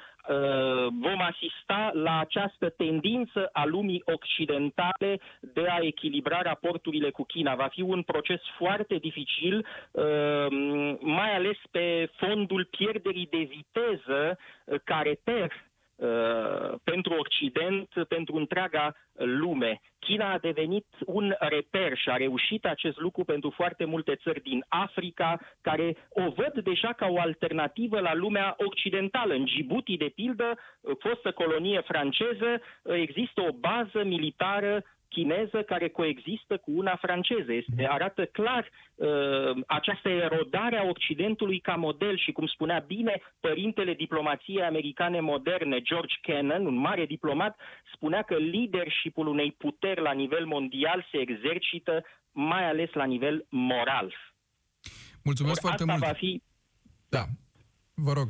vom 0.89 1.21
asista 1.21 1.91
la 1.93 2.19
această 2.19 2.69
tendință 2.69 3.49
a 3.51 3.65
lumii 3.65 4.01
occidentale 4.05 5.19
de 5.39 5.67
a 5.69 5.77
echilibra 5.81 6.41
raporturile 6.41 7.09
cu 7.09 7.23
China. 7.23 7.55
Va 7.55 7.67
fi 7.67 7.81
un 7.81 8.01
proces 8.01 8.41
foarte 8.57 8.95
dificil, 8.95 9.65
uh, 9.91 10.45
mai 10.99 11.35
ales 11.35 11.57
pe 11.71 12.09
fondul 12.15 12.65
pierderii 12.65 13.27
de 13.31 13.49
viteză 13.55 14.37
uh, 14.65 14.79
care 14.83 15.19
ter 15.23 15.45
uh, 15.45 15.68
pentru 16.83 17.13
Occident, 17.13 17.89
pentru 18.07 18.35
întreaga 18.35 18.95
lume. 19.13 19.81
China 19.99 20.31
a 20.31 20.37
devenit 20.37 20.85
un 21.05 21.35
reper 21.39 21.97
și 21.97 22.09
a 22.09 22.15
reușit 22.15 22.65
acest 22.65 22.99
lucru 22.99 23.23
pentru 23.23 23.49
foarte 23.49 23.85
multe 23.85 24.15
țări 24.15 24.41
din 24.41 24.65
Africa, 24.67 25.39
care 25.61 25.97
o 26.09 26.29
văd 26.29 26.63
deja 26.63 26.93
ca 26.93 27.07
o 27.07 27.19
alternativă 27.19 27.99
la 27.99 28.13
lumea 28.13 28.55
occidentală. 28.57 29.33
În 29.33 29.45
Djibouti, 29.45 29.97
de 29.97 30.11
pildă, 30.15 30.57
fostă 30.99 31.31
colonie 31.31 31.81
franceză, 31.81 32.61
există 32.83 33.41
o 33.41 33.51
bază 33.51 34.03
militară 34.03 34.83
chineză 35.09 35.61
care 35.61 35.89
coexistă 35.89 36.57
cu 36.57 36.71
una 36.71 36.95
franceză. 36.95 37.53
Este, 37.53 37.87
arată 37.87 38.25
clar 38.25 38.69
uh, 38.95 39.07
această 39.67 40.09
erodare 40.09 40.77
a 40.77 40.87
Occidentului 40.87 41.59
ca 41.59 41.75
model 41.75 42.17
și, 42.17 42.31
cum 42.31 42.45
spunea 42.47 42.79
bine 42.87 43.21
părintele 43.39 43.93
diplomației 43.93 44.63
americane 44.63 45.19
moderne, 45.19 45.81
George 45.81 46.15
Kennan, 46.21 46.65
un 46.65 46.75
mare 46.75 47.05
diplomat, 47.05 47.59
spunea 47.93 48.21
că 48.21 48.35
leadership-ul 48.35 49.27
unei 49.27 49.51
puteri 49.51 50.01
la 50.01 50.11
nivel 50.11 50.45
mondial 50.45 51.07
se 51.11 51.17
exercită 51.17 52.03
mai 52.31 52.69
ales 52.69 52.93
la 52.93 53.05
nivel 53.05 53.45
moral. 53.49 54.13
Mulțumesc 55.23 55.61
Or, 55.63 55.67
foarte 55.67 55.85
mult. 55.85 55.99
Va 55.99 56.13
fi... 56.13 56.41
Da, 57.09 57.23
vă 57.93 58.13
rog. 58.13 58.27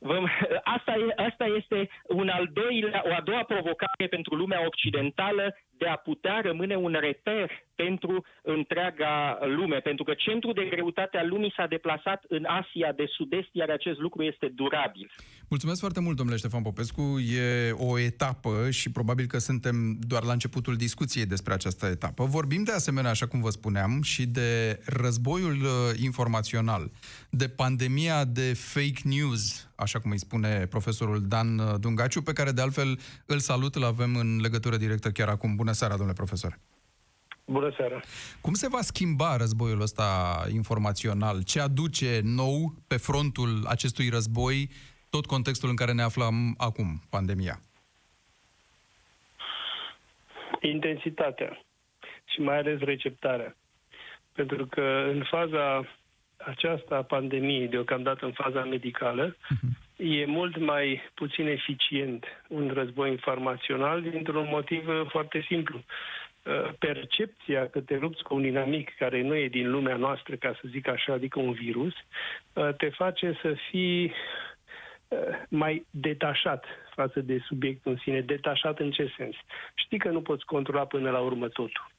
Asta, 0.76 0.92
e, 0.92 1.22
asta 1.28 1.44
este 1.44 1.88
un 2.02 2.28
al 2.28 2.48
doilea, 2.52 3.02
o 3.06 3.12
a 3.14 3.20
doua 3.20 3.42
provocare 3.44 4.06
pentru 4.10 4.34
lumea 4.34 4.64
occidentală 4.64 5.56
de 5.82 5.86
a 5.86 5.96
putea 5.96 6.40
rămâne 6.48 6.76
un 6.76 6.94
reper 7.00 7.48
pentru 7.74 8.24
întreaga 8.42 9.38
lume, 9.58 9.78
pentru 9.78 10.04
că 10.04 10.12
centrul 10.26 10.52
de 10.52 10.68
greutate 10.70 11.16
al 11.16 11.28
lumii 11.28 11.52
s-a 11.56 11.66
deplasat 11.66 12.24
în 12.28 12.44
Asia 12.60 12.92
de 12.92 13.06
Sud-Est, 13.16 13.48
iar 13.52 13.70
acest 13.70 13.98
lucru 13.98 14.22
este 14.22 14.46
durabil. 14.54 15.10
Mulțumesc 15.48 15.80
foarte 15.80 16.00
mult, 16.00 16.16
domnule 16.16 16.38
Ștefan 16.38 16.62
Popescu. 16.62 17.02
E 17.18 17.70
o 17.70 17.98
etapă 17.98 18.70
și 18.70 18.90
probabil 18.90 19.26
că 19.26 19.38
suntem 19.38 19.76
doar 20.00 20.24
la 20.24 20.32
începutul 20.32 20.76
discuției 20.76 21.26
despre 21.26 21.52
această 21.52 21.86
etapă. 21.86 22.24
Vorbim 22.24 22.62
de 22.62 22.72
asemenea, 22.72 23.10
așa 23.10 23.26
cum 23.26 23.40
vă 23.40 23.50
spuneam, 23.50 24.02
și 24.02 24.26
de 24.26 24.80
războiul 24.86 25.58
uh, 25.62 25.70
informațional, 26.02 26.90
de 27.30 27.48
pandemia 27.48 28.24
de 28.24 28.52
fake 28.54 29.00
news, 29.04 29.70
așa 29.74 29.98
cum 29.98 30.10
îi 30.10 30.18
spune 30.18 30.66
profesorul 30.70 31.20
Dan 31.28 31.58
uh, 31.58 31.74
Dungaciu, 31.80 32.22
pe 32.22 32.32
care 32.32 32.50
de 32.50 32.62
altfel 32.62 32.98
îl 33.26 33.38
salut, 33.38 33.74
îl 33.74 33.84
avem 33.84 34.16
în 34.16 34.40
legătură 34.40 34.76
directă 34.76 35.08
chiar 35.10 35.28
acum. 35.28 35.56
Bună 35.56 35.69
seara, 35.72 35.96
domnule 35.96 36.16
profesor! 36.16 36.58
Bună 37.44 37.72
seara! 37.76 38.00
Cum 38.40 38.54
se 38.54 38.68
va 38.68 38.80
schimba 38.80 39.36
războiul 39.36 39.80
ăsta 39.80 40.06
informațional? 40.52 41.42
Ce 41.42 41.60
aduce 41.60 42.20
nou 42.22 42.74
pe 42.88 42.96
frontul 42.96 43.66
acestui 43.66 44.08
război 44.08 44.70
tot 45.10 45.26
contextul 45.26 45.68
în 45.68 45.76
care 45.76 45.92
ne 45.92 46.02
aflăm 46.02 46.54
acum, 46.58 47.00
pandemia? 47.10 47.60
Intensitatea 50.60 51.64
și 52.24 52.40
mai 52.40 52.56
ales 52.58 52.78
receptarea. 52.78 53.56
Pentru 54.32 54.66
că 54.66 55.10
în 55.12 55.24
faza 55.30 55.86
aceasta 56.36 56.96
a 56.96 57.02
pandemiei, 57.02 57.68
deocamdată 57.68 58.24
în 58.24 58.32
faza 58.32 58.64
medicală, 58.64 59.36
uh-huh. 59.36 59.89
E 60.00 60.26
mult 60.26 60.56
mai 60.56 61.00
puțin 61.14 61.46
eficient 61.46 62.24
un 62.48 62.70
război 62.74 63.10
informațional 63.10 64.02
dintr-un 64.02 64.46
motiv 64.50 64.88
foarte 65.08 65.44
simplu. 65.46 65.82
Uh, 66.42 66.70
percepția 66.78 67.68
că 67.68 67.80
te 67.80 67.96
lupți 67.96 68.22
cu 68.22 68.34
un 68.34 68.44
inamic 68.44 68.94
care 68.98 69.22
nu 69.22 69.34
e 69.34 69.48
din 69.48 69.70
lumea 69.70 69.96
noastră, 69.96 70.36
ca 70.36 70.52
să 70.52 70.68
zic 70.70 70.88
așa, 70.88 71.12
adică 71.12 71.38
un 71.38 71.52
virus, 71.52 71.92
uh, 72.52 72.74
te 72.76 72.88
face 72.88 73.38
să 73.42 73.54
fii 73.70 74.04
uh, 74.04 75.18
mai 75.48 75.86
detașat 75.90 76.64
față 76.94 77.20
de 77.20 77.38
subiectul 77.46 77.92
în 77.92 77.98
sine. 77.98 78.20
Detașat 78.20 78.78
în 78.78 78.90
ce 78.90 79.12
sens? 79.16 79.36
Știi 79.74 79.98
că 79.98 80.08
nu 80.08 80.22
poți 80.22 80.44
controla 80.44 80.86
până 80.86 81.10
la 81.10 81.18
urmă 81.18 81.48
totul. 81.48 81.90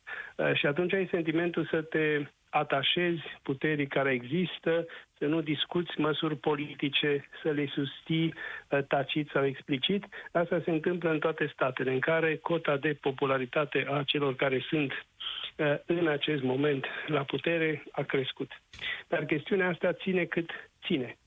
Și 0.54 0.66
atunci 0.66 0.94
ai 0.94 1.08
sentimentul 1.12 1.68
să 1.72 1.82
te 1.82 2.26
atașezi 2.52 3.22
puterii 3.44 3.88
care 3.88 4.12
există, 4.12 4.86
să 5.18 5.26
nu 5.26 5.42
discuți 5.42 6.00
măsuri 6.00 6.36
politice, 6.36 7.28
să 7.42 7.50
le 7.50 7.66
susții 7.66 8.34
uh, 8.70 8.80
tacit 8.88 9.30
sau 9.34 9.46
explicit. 9.46 10.06
Asta 10.32 10.62
se 10.64 10.72
întâmplă 10.72 11.10
în 11.10 11.20
toate 11.20 11.50
statele, 11.54 11.92
în 11.92 12.00
care 12.00 12.36
cota 12.36 12.78
de 12.78 12.98
popularitate 13.02 13.88
a 13.90 14.04
celor 14.04 14.36
care 14.36 14.66
sunt 14.70 14.92
uh, 14.92 15.76
în 15.86 16.08
acest 16.08 16.44
moment 16.44 16.86
la 17.08 17.24
putere 17.24 17.84
a 17.92 18.02
crescut. 18.02 18.52
Dar 19.08 19.26
chestiunea 19.26 19.70
asta 19.70 19.94
ține 19.94 20.24
cât 20.24 20.50
ține. 20.86 21.18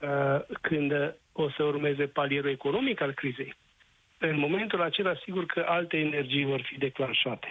Uh, 0.00 0.40
când 0.60 1.14
o 1.32 1.50
să 1.50 1.62
urmeze 1.62 2.06
palierul 2.06 2.50
economic 2.50 3.00
al 3.00 3.12
crizei, 3.12 3.54
în 4.18 4.38
momentul 4.38 4.82
acela, 4.82 5.14
sigur 5.14 5.46
că 5.46 5.64
alte 5.68 5.96
energii 5.96 6.44
vor 6.44 6.60
fi 6.60 6.78
declanșate. 6.78 7.48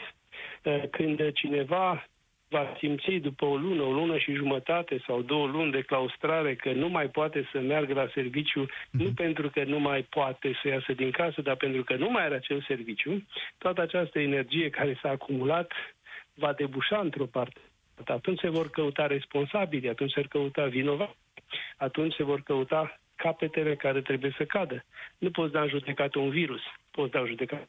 Când 0.91 1.31
cineva 1.31 2.08
va 2.49 2.75
simți 2.77 3.11
după 3.11 3.45
o 3.45 3.55
lună, 3.55 3.81
o 3.81 3.91
lună 3.91 4.17
și 4.17 4.33
jumătate 4.33 5.01
sau 5.05 5.21
două 5.21 5.47
luni 5.47 5.71
de 5.71 5.81
claustrare 5.81 6.55
că 6.55 6.71
nu 6.71 6.89
mai 6.89 7.07
poate 7.07 7.47
să 7.51 7.59
meargă 7.59 7.93
la 7.93 8.09
serviciu, 8.13 8.65
mm-hmm. 8.65 8.91
nu 8.91 9.11
pentru 9.15 9.49
că 9.49 9.63
nu 9.63 9.79
mai 9.79 10.01
poate 10.01 10.59
să 10.61 10.67
iasă 10.67 10.93
din 10.93 11.11
casă, 11.11 11.41
dar 11.41 11.55
pentru 11.55 11.83
că 11.83 11.95
nu 11.95 12.09
mai 12.09 12.23
are 12.23 12.35
acel 12.35 12.61
serviciu, 12.67 13.25
toată 13.57 13.81
această 13.81 14.19
energie 14.19 14.69
care 14.69 14.99
s-a 15.01 15.09
acumulat 15.09 15.71
va 16.33 16.53
debușa 16.53 16.99
într-o 16.99 17.25
parte. 17.25 17.59
Atunci 18.05 18.39
se 18.39 18.49
vor 18.49 18.69
căuta 18.69 19.07
responsabili, 19.07 19.89
atunci 19.89 20.11
se 20.11 20.19
vor 20.19 20.29
căuta 20.29 20.65
vinovați, 20.65 21.17
atunci 21.77 22.13
se 22.13 22.23
vor 22.23 22.41
căuta 22.41 22.99
capetele 23.15 23.75
care 23.75 24.01
trebuie 24.01 24.33
să 24.37 24.45
cadă. 24.45 24.85
Nu 25.17 25.31
poți 25.31 25.51
da 25.51 25.61
în 25.61 25.67
judecată 25.67 26.19
un 26.19 26.29
virus, 26.29 26.61
poți 26.91 27.11
da 27.11 27.19
în 27.19 27.25
judecată 27.27 27.67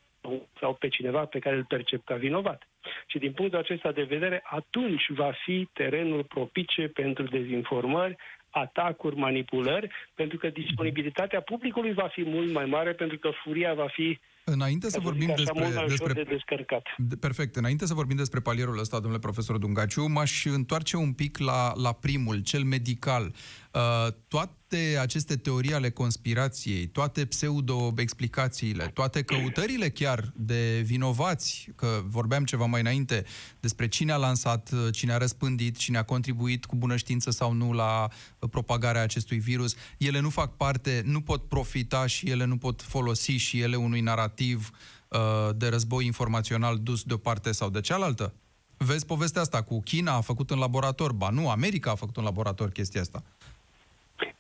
sau 0.61 0.75
pe 0.75 0.89
cineva 0.89 1.25
pe 1.25 1.39
care 1.39 1.57
îl 1.57 1.65
percep 1.65 2.05
ca 2.05 2.15
vinovat. 2.15 2.69
Și 3.07 3.19
din 3.19 3.33
punctul 3.33 3.59
acesta 3.59 3.93
de 3.93 4.03
vedere, 4.03 4.43
atunci 4.45 5.03
va 5.09 5.33
fi 5.45 5.69
terenul 5.73 6.25
propice 6.25 6.89
pentru 6.89 7.25
dezinformări, 7.25 8.17
atacuri, 8.51 9.17
manipulări, 9.17 9.91
pentru 10.15 10.39
că 10.39 10.49
disponibilitatea 10.49 11.41
publicului 11.41 11.93
va 11.93 12.09
fi 12.09 12.23
mult 12.25 12.53
mai 12.53 12.65
mare, 12.65 12.93
pentru 12.93 13.19
că 13.19 13.31
furia 13.45 13.75
va 13.75 13.87
fi 13.89 14.19
Înainte 14.45 14.89
să 14.89 15.01
vorbim 15.01 15.33
despre... 15.37 15.69
despre 15.87 16.13
de 16.13 16.23
descărcat. 16.23 16.83
Perfect. 17.21 17.57
Înainte 17.57 17.87
să 17.87 17.95
vorbim 17.95 18.17
despre 18.17 18.41
palierul 18.41 18.79
ăsta, 18.79 18.97
domnule 18.99 19.19
profesor 19.19 19.59
Dungaciu, 19.59 20.07
m-aș 20.07 20.45
întoarce 20.45 20.97
un 20.97 21.13
pic 21.13 21.39
la, 21.39 21.73
la 21.83 21.93
primul, 21.93 22.39
cel 22.39 22.63
medical. 22.63 23.35
Uh, 23.75 24.13
toate 24.29 24.99
aceste 25.01 25.37
teorii 25.37 25.75
ale 25.75 25.91
conspirației, 25.91 26.87
toate 26.87 27.25
pseudo-explicațiile, 27.25 28.87
toate 28.87 29.23
căutările 29.23 29.91
chiar 29.91 30.33
de 30.37 30.81
vinovați, 30.85 31.73
că 31.77 32.03
vorbeam 32.05 32.45
ceva 32.45 32.65
mai 32.65 32.81
înainte 32.81 33.25
despre 33.61 33.89
cine 33.89 34.13
a 34.13 34.17
lansat, 34.17 34.71
cine 34.91 35.13
a 35.13 35.17
răspândit, 35.17 35.77
cine 35.77 35.99
a 35.99 36.03
contribuit 36.03 36.65
cu 36.65 36.77
bună 36.77 36.97
știință 36.97 37.31
sau 37.31 37.53
nu 37.53 37.73
la 37.73 38.09
propagarea 38.51 39.03
acestui 39.03 39.39
virus, 39.39 39.75
ele 39.99 40.21
nu 40.21 40.31
fac 40.31 40.57
parte, 40.57 41.03
nu 41.05 41.21
pot 41.21 41.49
profita 41.49 42.07
și 42.07 42.31
ele 42.31 42.45
nu 42.45 42.57
pot 42.57 42.83
folosi 42.83 43.33
și 43.33 43.61
ele 43.61 43.77
unui 43.77 44.01
narativ 44.01 44.71
uh, 45.09 45.57
de 45.57 45.69
război 45.69 46.07
informațional 46.07 46.79
dus 46.79 47.03
de 47.03 47.13
o 47.15 47.17
parte 47.17 47.53
sau 47.53 47.71
de 47.71 47.81
cealaltă? 47.81 48.35
Vezi 48.77 49.07
povestea 49.07 49.41
asta 49.41 49.63
cu 49.63 49.81
China 49.81 50.13
a 50.13 50.21
făcut 50.21 50.51
în 50.51 50.59
laborator, 50.59 51.13
ba 51.13 51.31
nu, 51.31 51.51
America 51.51 51.91
a 51.91 51.95
făcut 51.95 52.17
în 52.17 52.25
laborator 52.25 52.71
chestia 52.71 53.01
asta. 53.01 53.23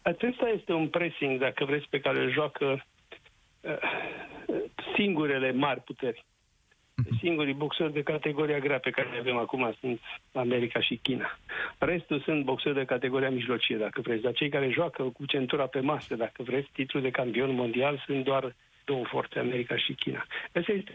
Acesta 0.03 0.49
este 0.49 0.73
un 0.73 0.89
pressing, 0.89 1.41
dacă 1.41 1.65
vreți, 1.65 1.87
pe 1.89 2.01
care 2.01 2.19
îl 2.19 2.31
joacă 2.31 2.85
uh, 3.61 3.79
singurele 4.95 5.53
mari 5.53 5.81
puteri. 5.81 6.25
Mhm. 6.95 7.19
Singurii 7.19 7.55
boxeri 7.55 7.93
de 7.93 8.03
categoria 8.03 8.59
grea 8.59 8.79
pe 8.79 8.91
care 8.91 9.09
le 9.11 9.19
avem 9.19 9.37
acum 9.37 9.77
sunt 9.81 10.01
America 10.33 10.81
și 10.81 10.97
China. 10.97 11.39
Restul 11.79 12.21
sunt 12.21 12.45
boxeri 12.45 12.75
de 12.75 12.85
categoria 12.85 13.31
mijlocie, 13.31 13.77
dacă 13.77 14.01
vreți. 14.01 14.23
Dar 14.23 14.33
cei 14.33 14.49
care 14.49 14.71
joacă 14.71 15.03
cu 15.03 15.27
centura 15.27 15.67
pe 15.67 15.81
masă, 15.81 16.15
dacă 16.15 16.43
vreți, 16.43 16.69
titlul 16.73 17.03
de 17.03 17.11
campion 17.11 17.55
mondial 17.55 18.03
sunt 18.07 18.25
doar 18.25 18.55
două 18.85 19.05
forțe, 19.05 19.39
America 19.39 19.77
și 19.77 19.93
China. 19.93 20.27
Asta 20.53 20.73
este 20.73 20.93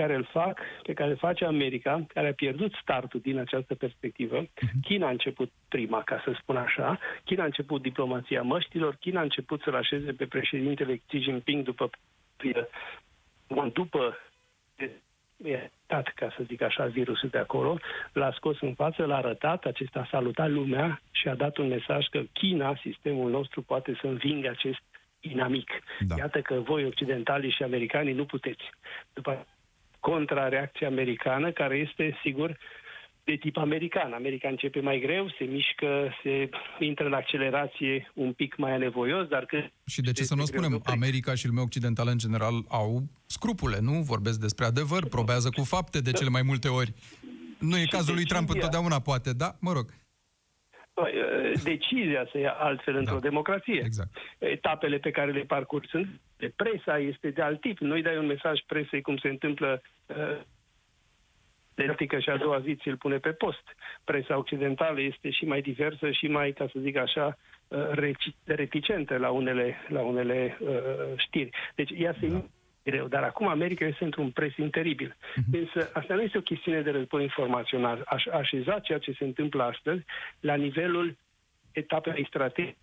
care 0.00 0.14
îl 0.14 0.28
fac, 0.32 0.60
pe 0.82 0.92
care 0.92 1.10
îl 1.10 1.16
face 1.16 1.44
America, 1.44 1.92
care 2.14 2.28
a 2.28 2.40
pierdut 2.42 2.72
startul 2.82 3.20
din 3.20 3.38
această 3.38 3.74
perspectivă. 3.74 4.38
Uh-huh. 4.44 4.80
China 4.82 5.06
a 5.06 5.16
început 5.16 5.50
prima, 5.68 6.02
ca 6.02 6.22
să 6.24 6.30
spun 6.40 6.56
așa. 6.56 6.98
China 7.24 7.42
a 7.42 7.50
început 7.52 7.82
diplomația 7.82 8.42
măștilor, 8.42 8.94
China 8.94 9.20
a 9.20 9.28
început 9.30 9.60
să-l 9.62 9.74
așeze 9.74 10.12
pe 10.12 10.26
președintele 10.26 10.94
Xi 11.06 11.18
Jinping 11.18 11.64
după 11.64 11.90
după 13.72 14.16
dat, 15.86 16.12
ca 16.14 16.34
să 16.36 16.42
zic 16.46 16.62
așa, 16.62 16.84
virusul 16.84 17.28
de 17.28 17.38
acolo, 17.38 17.78
l-a 18.12 18.32
scos 18.32 18.60
în 18.60 18.74
față, 18.74 19.04
l-a 19.04 19.16
arătat, 19.16 19.64
acesta 19.64 20.00
a 20.00 20.08
salutat 20.10 20.50
lumea 20.50 21.00
și 21.10 21.28
a 21.28 21.34
dat 21.34 21.56
un 21.56 21.68
mesaj 21.68 22.06
că 22.06 22.20
China, 22.32 22.78
sistemul 22.82 23.30
nostru, 23.30 23.62
poate 23.62 23.98
să 24.00 24.06
învingă 24.06 24.48
acest 24.48 24.82
inamic. 25.20 25.70
Da. 26.06 26.14
Iată 26.18 26.40
că 26.40 26.54
voi, 26.54 26.84
occidentalii 26.84 27.50
și 27.50 27.62
americanii, 27.62 28.12
nu 28.12 28.24
puteți. 28.24 28.64
După 29.12 29.46
contrareacția 30.00 30.86
americană, 30.86 31.52
care 31.52 31.76
este, 31.76 32.18
sigur, 32.24 32.58
de 33.24 33.36
tip 33.40 33.56
american. 33.56 34.12
America 34.12 34.48
începe 34.48 34.80
mai 34.80 34.98
greu, 35.00 35.28
se 35.38 35.44
mișcă, 35.44 36.14
se 36.22 36.48
intră 36.78 37.04
în 37.06 37.12
accelerație 37.12 38.10
un 38.14 38.32
pic 38.32 38.56
mai 38.56 38.72
anevoios, 38.72 39.26
dar 39.28 39.44
că... 39.44 39.58
Și 39.86 40.00
de 40.00 40.12
ce 40.12 40.22
să 40.22 40.34
nu 40.34 40.42
o 40.42 40.44
spunem? 40.44 40.80
America 40.84 41.34
și 41.34 41.46
lumea 41.46 41.62
occidentală 41.62 42.10
în 42.10 42.18
general 42.18 42.64
au 42.68 43.02
scrupule, 43.26 43.78
nu? 43.80 43.92
Vorbesc 43.92 44.40
despre 44.40 44.64
adevăr, 44.64 45.06
probează 45.08 45.50
cu 45.50 45.62
fapte 45.64 46.00
de 46.00 46.12
cele 46.12 46.28
mai 46.28 46.42
multe 46.42 46.68
ori. 46.68 46.92
Nu 47.58 47.76
e 47.76 47.80
Și 47.80 47.88
cazul 47.88 48.14
lui 48.14 48.24
Trump 48.24 48.46
decizia- 48.46 48.54
întotdeauna, 48.54 49.00
poate, 49.00 49.32
da? 49.32 49.56
Mă 49.60 49.72
rog. 49.72 49.86
Bă, 51.00 51.10
uh, 51.14 51.60
Decizia 51.62 52.28
se 52.32 52.38
ia 52.38 52.52
altfel 52.52 52.96
într-o 52.96 53.14
Da, 53.14 53.20
democrație. 53.20 53.82
exact. 53.84 54.10
Etapele 54.38 54.98
pe 54.98 55.10
care 55.10 55.30
le 55.30 55.40
parcurg 55.40 55.84
sunt... 55.88 56.08
de 56.36 56.52
Presa 56.56 56.98
este 56.98 57.30
de 57.30 57.42
alt 57.42 57.60
tip. 57.60 57.78
Nu-i 57.78 58.02
dai 58.02 58.16
un 58.16 58.26
mesaj 58.26 58.60
presei 58.66 59.00
cum 59.00 59.16
se 59.16 59.28
întâmplă 59.28 59.82
uh, 60.06 60.38
de 61.74 62.20
și 62.20 62.30
a 62.30 62.36
doua 62.36 62.60
zi 62.60 62.74
ți-l 62.74 62.96
pune 62.96 63.16
pe 63.18 63.30
post. 63.32 63.64
Presa 64.04 64.36
occidentală 64.38 65.00
este 65.00 65.30
și 65.30 65.44
mai 65.44 65.60
diversă 65.60 66.10
și 66.10 66.26
mai, 66.26 66.52
ca 66.52 66.66
să 66.72 66.78
zic 66.80 66.96
așa, 66.96 67.38
uh, 67.68 67.88
reci- 67.90 68.34
reticentă 68.44 69.16
la 69.16 69.30
unele, 69.30 69.76
la 69.88 70.00
unele 70.00 70.58
uh, 70.60 70.68
știri. 71.16 71.50
Deci 71.74 71.90
ea 71.96 72.14
se 72.20 72.26
da. 72.26 72.44
Greu, 72.90 73.06
dar 73.06 73.22
acum 73.22 73.48
America 73.48 73.84
este 73.84 74.04
într-un 74.04 74.30
pressing 74.30 74.70
teribil. 74.70 75.16
Însă 75.52 75.90
asta 75.92 76.14
nu 76.14 76.22
este 76.22 76.38
o 76.38 76.48
chestiune 76.50 76.80
de 76.80 76.90
război 76.90 77.22
informațional. 77.22 78.02
Aș 78.06 78.26
așeza 78.26 78.78
ceea 78.78 78.98
ce 78.98 79.12
se 79.12 79.24
întâmplă 79.24 79.62
astăzi 79.62 80.04
la 80.40 80.54
nivelul 80.54 81.16
etapei 81.72 82.26
strategice 82.28 82.76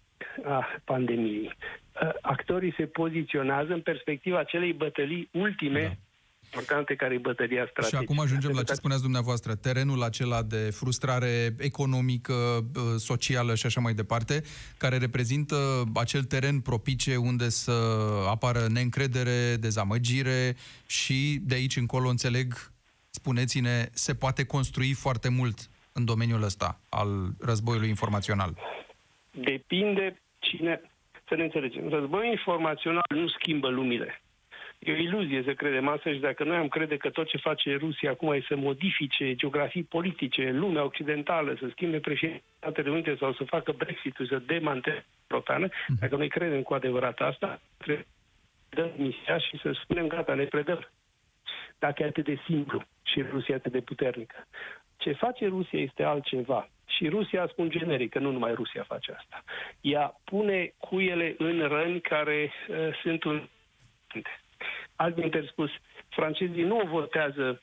a 0.45 0.65
pandemiei. 0.83 1.51
Uh, 2.01 2.09
Actorii 2.21 2.73
se 2.77 2.85
poziționează 2.85 3.73
în 3.73 3.81
perspectiva 3.81 4.39
acelei 4.39 4.73
bătălii 4.73 5.29
ultime 5.31 5.81
Da. 5.81 5.93
Da 6.55 6.61
importante 6.61 6.95
care 6.95 7.13
e 7.13 7.17
bătălia 7.17 7.63
Și 7.63 7.69
strategică. 7.69 8.01
acum 8.01 8.19
ajungem 8.19 8.49
la 8.49 8.55
ce 8.55 8.63
Pentru 8.63 8.73
că- 8.73 8.79
spuneați 8.79 9.01
dumneavoastră, 9.01 9.55
terenul 9.55 10.03
acela 10.03 10.41
de 10.43 10.69
frustrare 10.71 11.55
economică, 11.59 12.33
uh, 12.33 12.81
socială 12.97 13.55
și 13.55 13.65
așa 13.65 13.81
mai 13.81 13.93
departe, 13.93 14.41
care 14.77 14.97
reprezintă 14.97 15.83
acel 15.95 16.23
teren 16.23 16.59
propice 16.59 17.15
unde 17.15 17.49
să 17.49 17.71
apară 18.29 18.67
neîncredere, 18.69 19.55
dezamăgire 19.59 20.55
și 20.85 21.39
de 21.41 21.55
aici 21.55 21.75
încolo 21.75 22.09
înțeleg, 22.09 22.53
spuneți-ne, 23.09 23.89
se 23.93 24.13
poate 24.15 24.45
construi 24.45 24.93
foarte 24.93 25.29
mult 25.29 25.69
în 25.93 26.05
domeniul 26.05 26.43
ăsta 26.43 26.79
al 26.89 27.09
războiului 27.39 27.89
informațional. 27.89 28.53
Depinde 29.31 30.21
cine... 30.39 30.81
Să 31.27 31.35
ne 31.35 31.43
înțelegem. 31.43 31.89
Războiul 31.89 32.31
informațional 32.31 33.03
nu 33.09 33.27
schimbă 33.27 33.69
lumile. 33.69 34.21
E 34.79 34.91
o 34.91 34.95
iluzie 34.95 35.43
să 35.43 35.53
credem 35.53 35.87
asta 35.87 36.11
și 36.11 36.19
dacă 36.19 36.43
noi 36.43 36.55
am 36.55 36.67
crede 36.67 36.97
că 36.97 37.09
tot 37.09 37.27
ce 37.27 37.37
face 37.37 37.75
Rusia 37.75 38.11
acum 38.11 38.31
e 38.31 38.45
să 38.47 38.55
modifice 38.55 39.35
geografii 39.35 39.83
politice, 39.83 40.51
lumea 40.51 40.83
occidentală, 40.83 41.55
să 41.59 41.67
schimbe 41.71 41.99
președintele 41.99 42.43
Statele 42.57 42.89
Unite 42.89 43.15
sau 43.19 43.33
să 43.33 43.43
facă 43.43 43.71
Brexit-ul, 43.71 44.27
să 44.27 44.41
demanteze 44.45 45.05
Europeană, 45.27 45.69
dacă 45.99 46.15
noi 46.15 46.27
credem 46.27 46.61
cu 46.61 46.73
adevărat 46.73 47.19
asta, 47.19 47.61
trebuie 47.77 48.05
să 48.69 48.75
dăm 48.81 48.91
misia 48.97 49.37
și 49.37 49.59
să 49.61 49.71
spunem 49.83 50.07
gata, 50.07 50.33
ne 50.33 50.43
predăm. 50.43 50.89
Dacă 51.79 52.03
e 52.03 52.05
atât 52.05 52.25
de 52.25 52.37
simplu 52.45 52.83
și 53.03 53.21
Rusia 53.21 53.53
e 53.53 53.57
atât 53.57 53.71
de 53.71 53.81
puternică. 53.81 54.47
Ce 54.97 55.11
face 55.11 55.47
Rusia 55.47 55.79
este 55.79 56.03
altceva. 56.03 56.69
Și 56.85 57.09
Rusia, 57.09 57.47
spun 57.47 57.69
generic, 57.69 58.11
că 58.11 58.19
nu 58.19 58.31
numai 58.31 58.53
Rusia 58.53 58.83
face 58.83 59.11
asta. 59.11 59.43
Ea 59.81 60.19
pune 60.23 60.73
cuiele 60.77 61.35
în 61.37 61.67
răni 61.67 62.01
care 62.01 62.51
uh, 62.69 62.99
sunt 63.01 63.23
un... 63.23 63.47
Altminte 64.95 65.45
spus, 65.51 65.69
francezii 66.09 66.63
nu 66.63 66.77
o 66.79 66.87
votează 66.87 67.61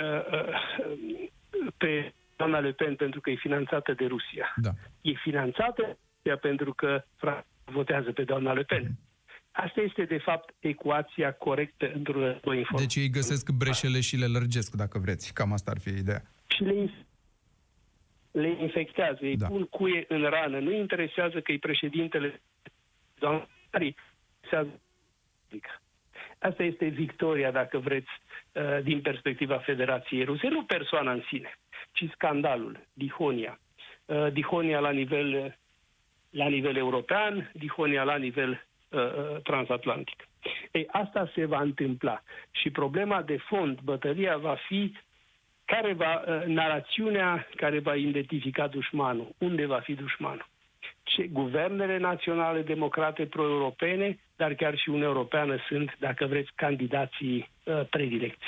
uh, 0.00 0.26
uh, 0.32 1.28
pe 1.76 2.12
doamna 2.36 2.58
Le 2.58 2.72
Pen 2.72 2.96
pentru 2.96 3.20
că 3.20 3.30
e 3.30 3.34
finanțată 3.34 3.92
de 3.92 4.06
Rusia. 4.06 4.54
Da. 4.56 4.70
E 5.00 5.12
finanțată 5.14 5.82
de 5.82 5.96
Rusia 6.22 6.36
pentru 6.36 6.72
că 6.74 7.04
Franța 7.16 7.46
votează 7.64 8.12
pe 8.12 8.24
doamna 8.24 8.52
Le 8.52 8.62
Pen. 8.62 8.90
Asta 9.50 9.80
este, 9.80 10.04
de 10.04 10.18
fapt, 10.18 10.54
ecuația 10.58 11.32
corectă 11.32 11.92
într-un 11.94 12.20
război 12.20 12.58
informațional. 12.58 12.86
Deci 12.86 12.96
ei 12.96 13.10
găsesc 13.10 13.50
breșele 13.50 14.00
și 14.00 14.16
le 14.16 14.26
lărgesc, 14.26 14.74
dacă 14.74 14.98
vreți. 14.98 15.32
Cam 15.34 15.52
asta 15.52 15.70
ar 15.70 15.78
fi 15.78 15.88
ideea. 15.88 16.22
și 16.46 16.62
le, 16.62 16.74
inf- 16.84 17.06
le 18.30 18.56
infectează, 18.60 19.18
îi 19.20 19.36
Da. 19.36 19.46
da. 19.46 19.52
pun 19.52 19.64
cuie 19.64 20.04
în 20.08 20.22
rană. 20.22 20.58
Nu 20.58 20.72
interesează 20.72 21.40
că 21.40 21.52
e 21.52 21.58
președintele 21.58 22.42
doamnei, 23.18 23.96
interesează 24.42 24.80
Asta 26.42 26.62
este 26.62 26.86
victoria, 26.86 27.50
dacă 27.50 27.78
vreți, 27.78 28.10
uh, 28.52 28.82
din 28.82 29.00
perspectiva 29.00 29.58
Federației 29.58 30.24
Ruse. 30.24 30.48
Nu 30.48 30.64
persoana 30.64 31.12
în 31.12 31.22
sine, 31.28 31.58
ci 31.92 32.04
scandalul, 32.12 32.86
dihonia. 32.92 33.58
Uh, 34.04 34.32
Dihonia 34.32 34.80
la 34.80 34.90
nivel, 34.90 35.58
la 36.30 36.48
nivel 36.48 36.76
european, 36.76 37.50
dihonia 37.54 38.02
la 38.02 38.16
nivel 38.16 38.66
uh, 38.88 39.00
uh, 39.00 39.40
transatlantic. 39.42 40.28
Ei, 40.70 40.86
asta 40.90 41.30
se 41.34 41.44
va 41.44 41.60
întâmpla. 41.60 42.22
Și 42.50 42.70
problema 42.70 43.22
de 43.22 43.36
fond, 43.36 43.78
bătălia, 43.80 44.36
va 44.36 44.56
fi 44.68 44.96
care 45.64 45.92
va, 45.92 46.22
uh, 46.26 46.44
narațiunea 46.46 47.48
care 47.56 47.78
va 47.78 47.94
identifica 47.94 48.66
dușmanul. 48.66 49.34
Unde 49.38 49.66
va 49.66 49.80
fi 49.80 49.94
dușmanul? 49.94 50.46
Ce 51.14 51.26
guvernele 51.26 51.98
naționale 51.98 52.62
democrate 52.62 53.26
pro-europene, 53.26 54.18
dar 54.36 54.54
chiar 54.54 54.76
și 54.76 54.88
Uniunea 54.88 55.08
Europeană 55.10 55.56
sunt, 55.68 55.96
dacă 55.98 56.26
vreți, 56.26 56.50
candidații 56.54 57.48
uh, 57.64 57.80
predilecți. 57.90 58.46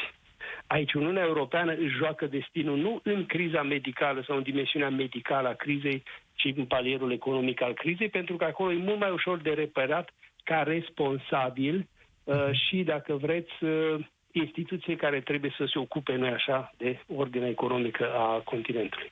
Aici 0.67 0.93
Uniunea 0.93 1.23
Europeană 1.25 1.73
își 1.73 1.97
joacă 1.97 2.27
destinul 2.27 2.77
nu 2.79 3.01
în 3.03 3.27
criza 3.27 3.63
medicală 3.63 4.23
sau 4.27 4.37
în 4.37 4.43
dimensiunea 4.43 4.91
medicală 4.91 5.49
a 5.49 5.53
crizei, 5.55 6.03
ci 6.35 6.53
în 6.57 6.65
palierul 6.65 7.13
economic 7.13 7.61
al 7.63 7.75
crizei, 7.75 8.09
pentru 8.09 8.37
că 8.37 8.45
acolo 8.45 8.73
e 8.73 8.77
mult 8.77 8.99
mai 8.99 9.11
ușor 9.11 9.39
de 9.39 9.51
reperat 9.51 10.11
ca 10.45 10.63
responsabil 10.63 11.87
uh, 12.25 12.51
și, 12.53 12.83
dacă 12.83 13.15
vreți, 13.15 13.65
uh, 13.65 13.95
instituție 14.33 14.97
care 14.97 15.21
trebuie 15.21 15.55
să 15.57 15.65
se 15.73 15.79
ocupe, 15.79 16.15
noi 16.17 16.29
așa, 16.29 16.73
de 16.77 16.99
ordinea 17.15 17.49
economică 17.49 18.13
a 18.15 18.41
continentului. 18.45 19.11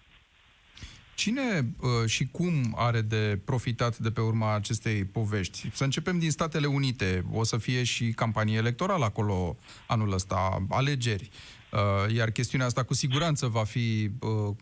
Cine 1.15 1.43
uh, 1.81 2.09
și 2.09 2.27
cum 2.27 2.75
are 2.77 3.01
de 3.01 3.39
profitat 3.45 3.99
de 3.99 4.11
pe 4.11 4.21
urma 4.21 4.55
acestei 4.55 5.05
povești? 5.05 5.71
Să 5.73 5.85
începem 5.85 6.19
din 6.19 6.31
Statele 6.31 6.67
Unite. 6.67 7.25
O 7.33 7.45
să 7.45 7.59
fie 7.59 7.83
și 7.85 8.13
campanie 8.13 8.57
electorală 8.57 9.05
acolo 9.05 9.57
anul 9.87 10.13
ăsta, 10.13 10.67
alegeri. 10.71 11.29
Uh, 11.73 12.15
iar 12.15 12.31
chestiunea 12.31 12.67
asta 12.67 12.83
cu 12.83 12.95
siguranță 12.95 13.47
va 13.47 13.65
fi 13.65 14.11
uh, 14.21 14.57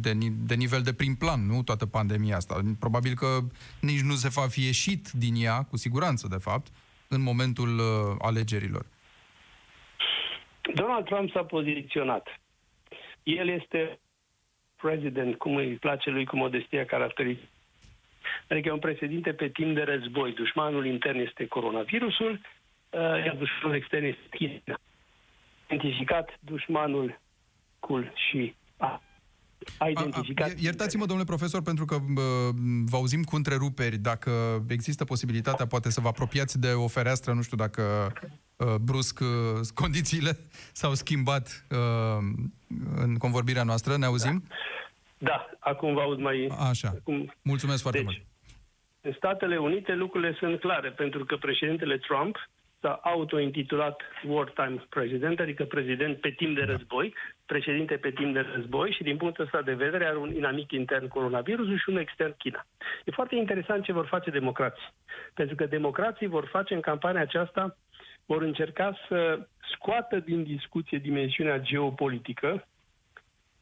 de, 0.00 0.12
ni- 0.12 0.34
de 0.46 0.54
nivel 0.54 0.82
de 0.82 0.92
prim 0.92 1.14
plan, 1.14 1.46
nu 1.46 1.62
toată 1.62 1.86
pandemia 1.86 2.36
asta. 2.36 2.60
Probabil 2.78 3.14
că 3.14 3.38
nici 3.80 4.00
nu 4.00 4.14
se 4.14 4.28
va 4.28 4.46
fi 4.48 4.64
ieșit 4.64 5.10
din 5.10 5.34
ea, 5.36 5.62
cu 5.62 5.76
siguranță, 5.76 6.26
de 6.30 6.36
fapt, 6.36 6.66
în 7.08 7.22
momentul 7.22 7.78
uh, 7.78 8.16
alegerilor. 8.18 8.86
Donald 10.74 11.04
Trump 11.04 11.30
s-a 11.30 11.42
poziționat. 11.44 12.26
El 13.22 13.48
este 13.48 13.98
president, 14.80 15.36
cum 15.36 15.56
îi 15.56 15.74
place 15.74 16.10
lui 16.10 16.24
cu 16.24 16.36
modestia 16.36 16.84
caracteristică. 16.84 17.48
Adică 18.48 18.68
e 18.68 18.72
un 18.72 18.78
președinte 18.78 19.32
pe 19.32 19.48
timp 19.48 19.74
de 19.74 19.82
război. 19.82 20.32
Dușmanul 20.32 20.86
intern 20.86 21.18
este 21.18 21.46
coronavirusul, 21.46 22.32
uh, 22.90 23.00
iar 23.00 23.36
dușmanul 23.38 23.76
extern 23.76 24.04
este 24.04 24.26
China. 24.30 24.80
Identificat 25.66 26.38
dușmanul 26.40 27.20
cul 27.78 28.12
și 28.30 28.54
a, 28.76 29.02
a 29.78 29.88
identificat... 29.88 30.48
A, 30.48 30.52
a, 30.52 30.54
iertați-mă, 30.58 31.06
domnule 31.06 31.28
profesor, 31.28 31.62
pentru 31.62 31.84
că 31.84 31.96
bă, 32.12 32.50
vă 32.84 32.96
auzim 32.96 33.22
cu 33.22 33.36
întreruperi. 33.36 33.96
Dacă 33.96 34.64
există 34.68 35.04
posibilitatea, 35.04 35.66
poate 35.66 35.90
să 35.90 36.00
vă 36.00 36.08
apropiați 36.08 36.60
de 36.60 36.72
o 36.72 36.88
fereastră, 36.88 37.32
nu 37.32 37.42
știu 37.42 37.56
dacă 37.56 38.12
uh, 38.22 38.30
brusc 38.80 39.20
uh, 39.20 39.26
condițiile 39.82 40.30
s-au 40.72 40.94
schimbat 40.94 41.66
uh, 41.70 41.78
în 42.96 43.16
convorbirea 43.16 43.62
noastră. 43.62 43.96
Ne 43.96 44.06
auzim? 44.06 44.42
Da, 45.18 45.50
acum 45.58 45.94
vă 45.94 46.00
aud 46.00 46.18
mai... 46.18 46.52
Așa. 46.70 46.88
Acum, 46.88 47.34
Mulțumesc 47.42 47.82
foarte 47.82 47.98
Deci, 47.98 48.06
mult. 48.06 48.26
În 49.00 49.12
Statele 49.16 49.56
Unite 49.56 49.94
lucrurile 49.94 50.36
sunt 50.38 50.60
clare, 50.60 50.90
pentru 50.90 51.24
că 51.24 51.36
președintele 51.36 51.98
Trump 51.98 52.36
s-a 52.80 53.00
autointitulat 53.02 54.00
wartime 54.26 54.84
president, 54.88 55.40
adică 55.40 55.64
prezident 55.64 56.20
pe 56.20 56.30
timp 56.30 56.56
de 56.56 56.62
război, 56.62 57.14
președinte 57.46 57.94
pe 57.96 58.10
timp 58.10 58.34
de 58.34 58.46
război 58.54 58.92
și 58.92 59.02
din 59.02 59.16
punctul 59.16 59.44
ăsta 59.44 59.62
de 59.62 59.72
vedere 59.72 60.06
are 60.06 60.16
un 60.16 60.34
inamic 60.34 60.72
intern 60.72 61.08
coronavirusul 61.08 61.78
și 61.78 61.88
un 61.88 61.96
extern 61.96 62.34
China. 62.36 62.66
E 63.04 63.10
foarte 63.10 63.34
interesant 63.34 63.84
ce 63.84 63.92
vor 63.92 64.06
face 64.06 64.30
democrații, 64.30 64.92
pentru 65.34 65.56
că 65.56 65.66
democrații 65.66 66.26
vor 66.26 66.46
face 66.46 66.74
în 66.74 66.80
campania 66.80 67.20
aceasta, 67.20 67.76
vor 68.32 68.42
încerca 68.42 68.96
să 69.08 69.46
scoată 69.72 70.16
din 70.18 70.42
discuție 70.42 70.98
dimensiunea 70.98 71.58
geopolitică 71.58 72.66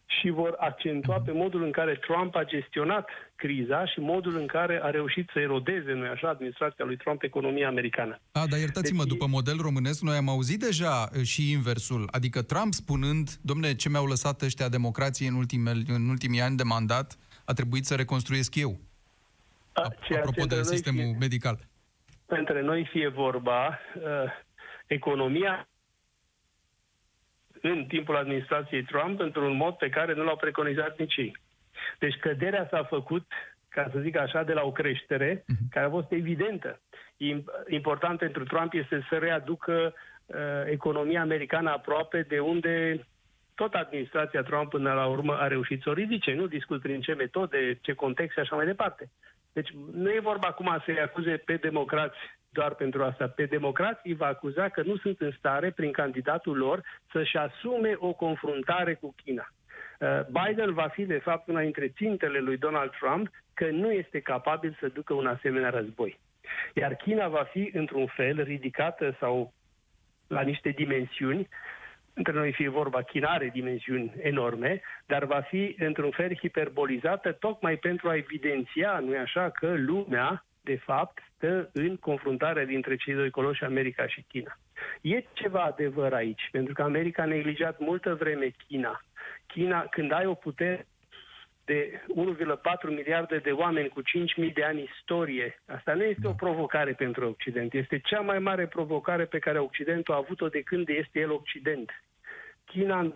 și 0.06 0.28
vor 0.30 0.54
accentua 0.58 1.20
pe 1.20 1.32
modul 1.32 1.62
în 1.62 1.70
care 1.70 1.94
Trump 1.94 2.34
a 2.34 2.44
gestionat 2.44 3.08
criza 3.36 3.86
și 3.86 4.00
modul 4.00 4.36
în 4.36 4.46
care 4.46 4.80
a 4.82 4.90
reușit 4.90 5.30
să 5.32 5.38
erodeze, 5.38 5.92
nu 5.92 6.04
așa, 6.06 6.28
administrația 6.28 6.84
lui 6.84 6.96
Trump 6.96 7.22
economia 7.22 7.68
americană. 7.68 8.20
A, 8.32 8.46
dar 8.50 8.58
iertați-mă, 8.58 9.02
deci... 9.02 9.12
după 9.12 9.26
model 9.26 9.58
românesc, 9.60 10.00
noi 10.02 10.16
am 10.16 10.28
auzit 10.28 10.60
deja 10.60 11.08
uh, 11.12 11.22
și 11.22 11.50
inversul, 11.50 12.08
adică 12.10 12.42
Trump 12.42 12.72
spunând, 12.72 13.28
domne, 13.42 13.74
ce 13.74 13.88
mi-au 13.88 14.06
lăsat 14.06 14.42
ăștia 14.42 14.68
democrații 14.68 15.26
în, 15.26 15.34
ultime, 15.34 15.72
în 15.86 16.08
ultimii 16.08 16.40
ani 16.40 16.56
de 16.56 16.62
mandat, 16.62 17.16
a 17.44 17.52
trebuit 17.52 17.84
să 17.84 17.94
reconstruiesc 17.94 18.54
eu. 18.54 18.78
A, 19.72 19.82
apropo 20.16 20.44
de 20.44 20.62
sistemul 20.62 21.02
fie, 21.02 21.16
medical. 21.18 21.58
Între 22.26 22.62
noi 22.62 22.88
fie 22.92 23.08
vorba, 23.08 23.78
uh, 23.96 24.46
economia 24.88 25.68
în 27.62 27.84
timpul 27.84 28.16
administrației 28.16 28.82
Trump 28.82 29.20
într-un 29.20 29.56
mod 29.56 29.74
pe 29.74 29.88
care 29.88 30.14
nu 30.14 30.24
l-au 30.24 30.36
preconizat 30.36 30.98
nici 30.98 31.16
ei. 31.16 31.36
Deci 31.98 32.16
căderea 32.16 32.66
s-a 32.70 32.84
făcut, 32.84 33.32
ca 33.68 33.88
să 33.92 33.98
zic 33.98 34.16
așa, 34.16 34.42
de 34.42 34.52
la 34.52 34.62
o 34.62 34.72
creștere 34.72 35.38
uh-huh. 35.38 35.68
care 35.70 35.86
a 35.86 35.90
fost 35.90 36.12
evidentă. 36.12 36.80
Important 37.68 38.18
pentru 38.18 38.44
Trump 38.44 38.72
este 38.72 39.06
să 39.08 39.16
readucă 39.16 39.94
uh, 40.26 40.36
economia 40.66 41.20
americană 41.20 41.70
aproape 41.70 42.22
de 42.28 42.38
unde 42.38 43.06
tot 43.54 43.74
administrația 43.74 44.42
Trump 44.42 44.70
până 44.70 44.92
la 44.92 45.06
urmă 45.06 45.36
a 45.36 45.46
reușit 45.46 45.82
să 45.82 45.90
o 45.90 45.92
ridice. 45.92 46.32
Nu 46.32 46.46
discut 46.46 46.80
prin 46.80 47.00
ce 47.00 47.12
metode, 47.12 47.78
ce 47.80 47.92
context 47.92 48.32
și 48.32 48.40
așa 48.40 48.56
mai 48.56 48.66
departe. 48.66 49.10
Deci 49.52 49.68
nu 49.92 50.10
e 50.10 50.20
vorba 50.20 50.46
acum 50.46 50.82
să-i 50.84 51.00
acuze 51.00 51.36
pe 51.36 51.56
democrați 51.56 52.16
doar 52.52 52.74
pentru 52.74 53.02
asta. 53.02 53.28
Pe 53.28 53.44
democrați 53.44 54.00
îi 54.04 54.14
va 54.14 54.26
acuza 54.26 54.68
că 54.68 54.82
nu 54.82 54.96
sunt 54.96 55.20
în 55.20 55.30
stare, 55.38 55.70
prin 55.70 55.92
candidatul 55.92 56.56
lor, 56.56 56.82
să-și 57.12 57.36
asume 57.36 57.94
o 57.98 58.12
confruntare 58.12 58.94
cu 58.94 59.14
China. 59.24 59.52
Uh, 59.98 60.20
Biden 60.26 60.74
va 60.74 60.88
fi, 60.88 61.04
de 61.04 61.18
fapt, 61.18 61.48
una 61.48 61.60
dintre 61.60 61.88
țintele 61.88 62.38
lui 62.38 62.56
Donald 62.56 62.90
Trump 62.90 63.28
că 63.54 63.70
nu 63.70 63.92
este 63.92 64.20
capabil 64.20 64.76
să 64.80 64.88
ducă 64.88 65.14
un 65.14 65.26
asemenea 65.26 65.70
război. 65.70 66.18
Iar 66.74 66.94
China 66.94 67.28
va 67.28 67.42
fi, 67.42 67.70
într-un 67.74 68.06
fel, 68.06 68.42
ridicată 68.42 69.16
sau 69.20 69.52
la 70.26 70.40
niște 70.40 70.68
dimensiuni 70.68 71.48
între 72.18 72.32
noi 72.32 72.52
fie 72.52 72.68
vorba, 72.68 73.02
China 73.02 73.28
are 73.28 73.50
dimensiuni 73.52 74.12
enorme, 74.20 74.80
dar 75.06 75.24
va 75.24 75.40
fi 75.40 75.76
într-un 75.78 76.10
fel 76.10 76.34
hiperbolizată 76.34 77.32
tocmai 77.32 77.76
pentru 77.76 78.08
a 78.08 78.16
evidenția, 78.16 78.98
nu 78.98 79.18
așa, 79.18 79.50
că 79.50 79.74
lumea, 79.76 80.44
de 80.68 80.76
fapt, 80.76 81.18
stă 81.34 81.70
în 81.72 81.96
confruntarea 81.96 82.64
dintre 82.64 82.96
cei 82.96 83.14
doi 83.14 83.30
coloși, 83.30 83.64
America 83.64 84.06
și 84.06 84.24
China. 84.28 84.58
E 85.00 85.24
ceva 85.32 85.62
adevăr 85.62 86.12
aici, 86.12 86.48
pentru 86.52 86.74
că 86.74 86.82
America 86.82 87.22
a 87.22 87.26
neglijat 87.36 87.78
multă 87.78 88.14
vreme 88.14 88.54
China. 88.66 89.02
China, 89.46 89.80
când 89.82 90.12
ai 90.12 90.26
o 90.26 90.34
putere 90.34 90.86
de 91.64 92.00
1,4 92.16 92.88
miliarde 92.88 93.38
de 93.38 93.50
oameni 93.50 93.88
cu 93.88 94.00
5.000 94.00 94.52
de 94.52 94.64
ani 94.64 94.90
istorie. 94.94 95.60
Asta 95.66 95.94
nu 95.94 96.04
este 96.04 96.26
o 96.26 96.32
provocare 96.44 96.92
pentru 96.92 97.28
Occident. 97.28 97.74
Este 97.74 97.98
cea 97.98 98.20
mai 98.20 98.38
mare 98.38 98.66
provocare 98.66 99.24
pe 99.24 99.38
care 99.38 99.58
Occidentul 99.58 100.14
a 100.14 100.16
avut-o 100.16 100.48
de 100.48 100.60
când 100.60 100.88
este 100.88 101.18
el 101.18 101.30
Occident. 101.30 101.90
China 102.72 102.98
în 102.98 103.12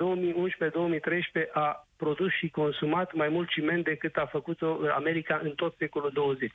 2011-2013 1.46 1.50
a 1.52 1.86
produs 1.96 2.32
și 2.32 2.48
consumat 2.48 3.12
mai 3.12 3.28
mult 3.28 3.48
ciment 3.48 3.84
decât 3.84 4.16
a 4.16 4.26
făcut-o 4.26 4.78
America 4.94 5.40
în 5.42 5.50
tot 5.50 5.74
secolul 5.78 6.10
20. 6.14 6.50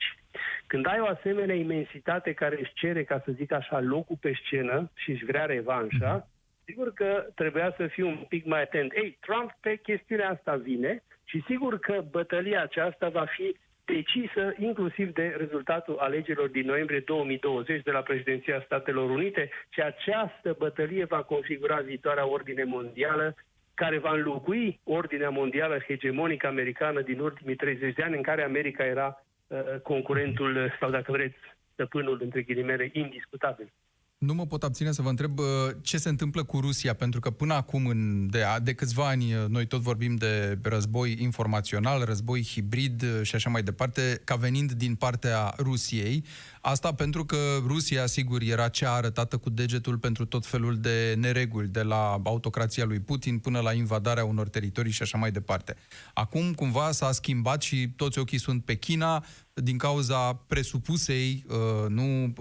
Când 0.67 0.87
ai 0.87 0.99
o 0.99 1.05
asemenea 1.05 1.55
imensitate 1.55 2.33
care 2.33 2.59
își 2.59 2.73
cere, 2.73 3.03
ca 3.03 3.21
să 3.25 3.31
zic 3.31 3.51
așa, 3.51 3.79
locul 3.79 4.17
pe 4.21 4.31
scenă 4.43 4.91
și 4.95 5.11
își 5.11 5.25
vrea 5.25 5.45
revanșa, 5.45 6.13
mhm. 6.13 6.27
sigur 6.65 6.93
că 6.93 7.25
trebuia 7.35 7.73
să 7.77 7.87
fiu 7.87 8.07
un 8.07 8.25
pic 8.29 8.45
mai 8.45 8.61
atent. 8.61 8.93
Ei, 8.93 9.17
Trump 9.19 9.51
pe 9.61 9.75
chestiunea 9.75 10.29
asta 10.29 10.55
vine 10.55 11.03
și 11.23 11.43
sigur 11.47 11.79
că 11.79 12.03
bătălia 12.11 12.61
aceasta 12.61 13.09
va 13.09 13.25
fi 13.25 13.55
decisă 13.95 14.53
inclusiv 14.59 15.13
de 15.13 15.35
rezultatul 15.37 15.97
alegerilor 15.97 16.49
din 16.49 16.65
noiembrie 16.65 16.99
2020 16.99 17.83
de 17.83 17.91
la 17.91 17.99
președinția 17.99 18.61
Statelor 18.65 19.09
Unite 19.09 19.49
și 19.69 19.81
această 19.81 20.55
bătălie 20.57 21.05
va 21.05 21.23
configura 21.23 21.75
viitoarea 21.79 22.27
ordine 22.27 22.63
mondială 22.63 23.35
care 23.73 23.97
va 23.97 24.13
înlocui 24.13 24.79
ordinea 24.83 25.29
mondială 25.29 25.77
hegemonică 25.87 26.47
americană 26.47 27.01
din 27.01 27.19
ultimii 27.19 27.55
30 27.55 27.93
de 27.93 28.03
ani 28.03 28.15
în 28.15 28.21
care 28.21 28.43
America 28.43 28.83
era 28.85 29.23
uh, 29.47 29.59
concurentul 29.83 30.75
sau 30.79 30.89
dacă 30.89 31.11
vreți 31.11 31.37
stăpânul 31.73 32.19
între 32.21 32.41
ghilimele 32.41 32.89
indiscutabil. 32.93 33.71
Nu 34.17 34.33
mă 34.33 34.45
pot 34.45 34.63
abține 34.63 34.91
să 34.91 35.01
vă 35.01 35.09
întreb 35.09 35.39
uh, 35.39 35.45
ce 35.81 35.97
se 35.97 36.09
întâmplă 36.09 36.43
cu 36.43 36.59
Rusia, 36.59 36.93
pentru 36.93 37.19
că 37.19 37.29
până 37.29 37.53
acum, 37.53 37.87
în, 37.87 38.27
de, 38.29 38.43
de 38.63 38.73
câțiva 38.73 39.07
ani, 39.07 39.33
uh, 39.33 39.45
noi 39.47 39.65
tot 39.65 39.81
vorbim 39.81 40.15
de 40.15 40.59
război 40.61 41.15
informațional, 41.19 42.03
război 42.03 42.43
hibrid 42.43 43.03
uh, 43.03 43.19
și 43.21 43.35
așa 43.35 43.49
mai 43.49 43.63
departe, 43.63 44.21
ca 44.23 44.35
venind 44.35 44.71
din 44.71 44.95
partea 44.95 45.53
Rusiei. 45.57 46.23
Asta 46.61 46.93
pentru 46.93 47.25
că 47.25 47.37
Rusia, 47.65 48.05
sigur, 48.05 48.41
era 48.41 48.67
cea 48.67 48.93
arătată 48.93 49.37
cu 49.37 49.49
degetul 49.49 49.97
pentru 49.97 50.25
tot 50.25 50.45
felul 50.45 50.77
de 50.77 51.15
nereguli, 51.17 51.67
de 51.67 51.81
la 51.81 52.21
autocrația 52.23 52.85
lui 52.85 52.99
Putin 52.99 53.39
până 53.39 53.59
la 53.59 53.73
invadarea 53.73 54.25
unor 54.25 54.49
teritorii 54.49 54.91
și 54.91 55.01
așa 55.01 55.17
mai 55.17 55.31
departe. 55.31 55.75
Acum, 56.13 56.53
cumva, 56.53 56.91
s-a 56.91 57.11
schimbat 57.11 57.61
și 57.61 57.89
toți 57.95 58.19
ochii 58.19 58.39
sunt 58.39 58.65
pe 58.65 58.75
China 58.75 59.25
din 59.53 59.77
cauza 59.77 60.33
presupusei, 60.33 61.45
nu 61.87 62.33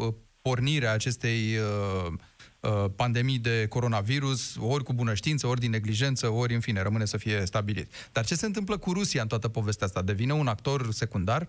pornirea 0.48 0.92
acestei 0.92 1.40
uh, 1.56 2.12
uh, 2.60 2.84
pandemii 2.96 3.38
de 3.38 3.56
coronavirus, 3.68 4.56
ori 4.60 4.84
cu 4.84 4.92
bună 4.92 5.14
știință, 5.14 5.46
ori 5.46 5.60
din 5.60 5.70
neglijență, 5.70 6.28
ori, 6.28 6.54
în 6.54 6.60
fine, 6.60 6.82
rămâne 6.82 7.04
să 7.04 7.18
fie 7.18 7.38
stabilit. 7.52 7.88
Dar 8.12 8.24
ce 8.24 8.34
se 8.34 8.46
întâmplă 8.46 8.76
cu 8.76 8.92
Rusia 8.92 9.22
în 9.22 9.28
toată 9.28 9.48
povestea 9.48 9.86
asta? 9.86 10.02
Devine 10.02 10.32
un 10.32 10.46
actor 10.46 10.80
secundar? 10.90 11.42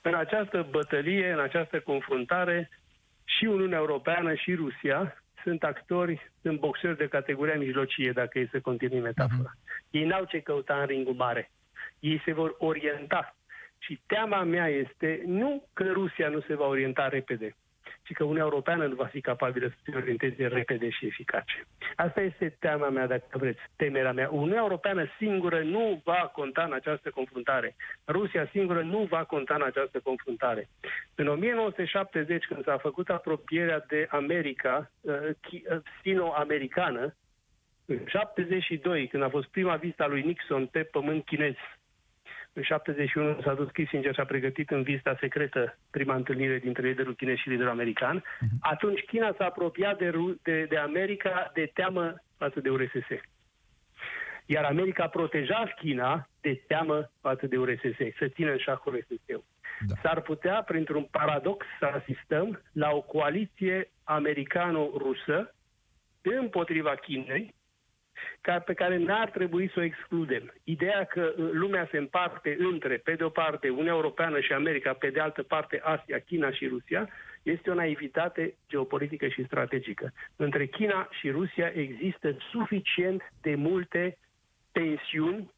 În 0.00 0.14
această 0.14 0.66
bătălie, 0.70 1.32
în 1.32 1.40
această 1.40 1.80
confruntare, 1.80 2.70
și 3.24 3.44
Uniunea 3.44 3.78
Europeană 3.78 4.34
și 4.34 4.54
Rusia 4.54 5.22
sunt 5.42 5.62
actori, 5.62 6.32
sunt 6.42 6.58
boxeri 6.60 6.96
de 6.96 7.08
categoria 7.08 7.58
mijlocie, 7.58 8.10
dacă 8.12 8.38
e 8.38 8.48
să 8.50 8.60
continui 8.60 9.00
metafora. 9.00 9.52
Uh-huh. 9.54 9.90
Ei 9.90 10.04
n-au 10.04 10.24
ce 10.24 10.40
căuta 10.40 10.74
în 10.80 10.86
ringul 10.86 11.14
mare. 11.14 11.50
Ei 11.98 12.22
se 12.24 12.32
vor 12.32 12.54
orienta 12.58 13.36
și 13.86 14.00
teama 14.06 14.42
mea 14.42 14.68
este 14.68 15.22
nu 15.26 15.68
că 15.72 15.84
Rusia 15.92 16.28
nu 16.28 16.40
se 16.40 16.54
va 16.54 16.66
orienta 16.66 17.08
repede, 17.08 17.56
ci 18.02 18.12
că 18.12 18.22
Uniunea 18.22 18.44
Europeană 18.44 18.86
nu 18.86 18.94
va 18.94 19.04
fi 19.04 19.20
capabilă 19.20 19.68
să 19.68 19.76
se 19.84 19.96
orienteze 19.96 20.46
repede 20.46 20.90
și 20.90 21.06
eficace. 21.06 21.66
Asta 21.96 22.20
este 22.20 22.56
teama 22.58 22.88
mea, 22.88 23.06
dacă 23.06 23.38
vreți, 23.38 23.60
temerea 23.76 24.12
mea. 24.12 24.28
Uniunea 24.30 24.60
Europeană 24.60 25.06
singură 25.18 25.62
nu 25.62 26.00
va 26.04 26.30
conta 26.32 26.62
în 26.62 26.72
această 26.72 27.10
confruntare. 27.10 27.76
Rusia 28.06 28.48
singură 28.50 28.82
nu 28.82 29.04
va 29.10 29.24
conta 29.24 29.54
în 29.54 29.62
această 29.62 30.00
confruntare. 30.00 30.68
În 31.14 31.26
1970, 31.26 32.44
când 32.44 32.64
s-a 32.64 32.76
făcut 32.76 33.08
apropierea 33.08 33.84
de 33.88 34.06
America, 34.10 34.90
uh, 35.00 35.14
uh, 35.52 35.80
sino-americană, 36.02 37.14
în 37.86 37.98
72, 38.06 39.06
când 39.06 39.22
a 39.22 39.28
fost 39.28 39.48
prima 39.48 39.76
vizită 39.76 40.06
lui 40.06 40.22
Nixon 40.22 40.66
pe 40.66 40.82
pământ 40.82 41.24
chinez, 41.24 41.54
în 42.56 42.62
71 42.62 43.40
s-a 43.42 43.54
dus 43.54 43.70
Kissinger 43.70 44.14
și 44.14 44.20
a 44.20 44.24
pregătit 44.24 44.70
în 44.70 44.82
vizita 44.82 45.16
secretă 45.20 45.78
prima 45.90 46.14
întâlnire 46.14 46.58
dintre 46.58 46.88
liderul 46.88 47.14
chinez 47.14 47.36
și 47.36 47.48
liderul 47.48 47.70
american. 47.70 48.20
Uh-huh. 48.20 48.58
Atunci 48.60 49.00
China 49.00 49.34
s-a 49.38 49.44
apropiat 49.44 49.98
de, 49.98 50.10
de, 50.42 50.64
de 50.64 50.76
America 50.76 51.50
de 51.54 51.70
teamă 51.74 52.14
față 52.36 52.60
de 52.60 52.68
URSS. 52.70 53.08
Iar 54.46 54.64
America 54.64 55.06
proteja 55.06 55.72
China 55.76 56.28
de 56.40 56.62
teamă 56.66 57.10
față 57.20 57.46
de 57.46 57.56
URSS, 57.56 57.96
să 58.18 58.28
țină 58.28 58.50
în 58.50 58.58
șah 58.58 58.78
URSS-ul. 58.84 59.44
Da. 59.86 59.94
S-ar 60.02 60.20
putea, 60.20 60.62
printr-un 60.62 61.02
paradox, 61.10 61.66
să 61.78 61.84
asistăm 61.84 62.62
la 62.72 62.90
o 62.90 63.00
coaliție 63.00 63.90
americano-rusă 64.04 65.54
împotriva 66.22 66.94
Chinei, 66.94 67.54
ca, 68.40 68.58
pe 68.58 68.74
care 68.74 68.96
n-ar 68.96 69.30
trebui 69.30 69.70
să 69.74 69.80
o 69.80 69.82
excludem. 69.82 70.52
Ideea 70.64 71.04
că 71.04 71.34
uh, 71.36 71.48
lumea 71.52 71.88
se 71.90 71.98
împarte 71.98 72.56
între, 72.58 72.96
pe 72.96 73.14
de 73.14 73.24
o 73.24 73.28
parte, 73.28 73.68
Uniunea 73.68 73.92
Europeană 73.92 74.40
și 74.40 74.52
America, 74.52 74.92
pe 74.92 75.10
de 75.10 75.20
altă 75.20 75.42
parte, 75.42 75.80
Asia, 75.84 76.18
China 76.18 76.50
și 76.50 76.66
Rusia, 76.66 77.08
este 77.42 77.70
o 77.70 77.74
naivitate 77.74 78.54
geopolitică 78.68 79.28
și 79.28 79.44
strategică. 79.44 80.12
Între 80.36 80.66
China 80.66 81.08
și 81.10 81.30
Rusia 81.30 81.72
există 81.74 82.36
suficient 82.50 83.32
de 83.40 83.54
multe 83.54 84.18
tensiuni 84.72 85.50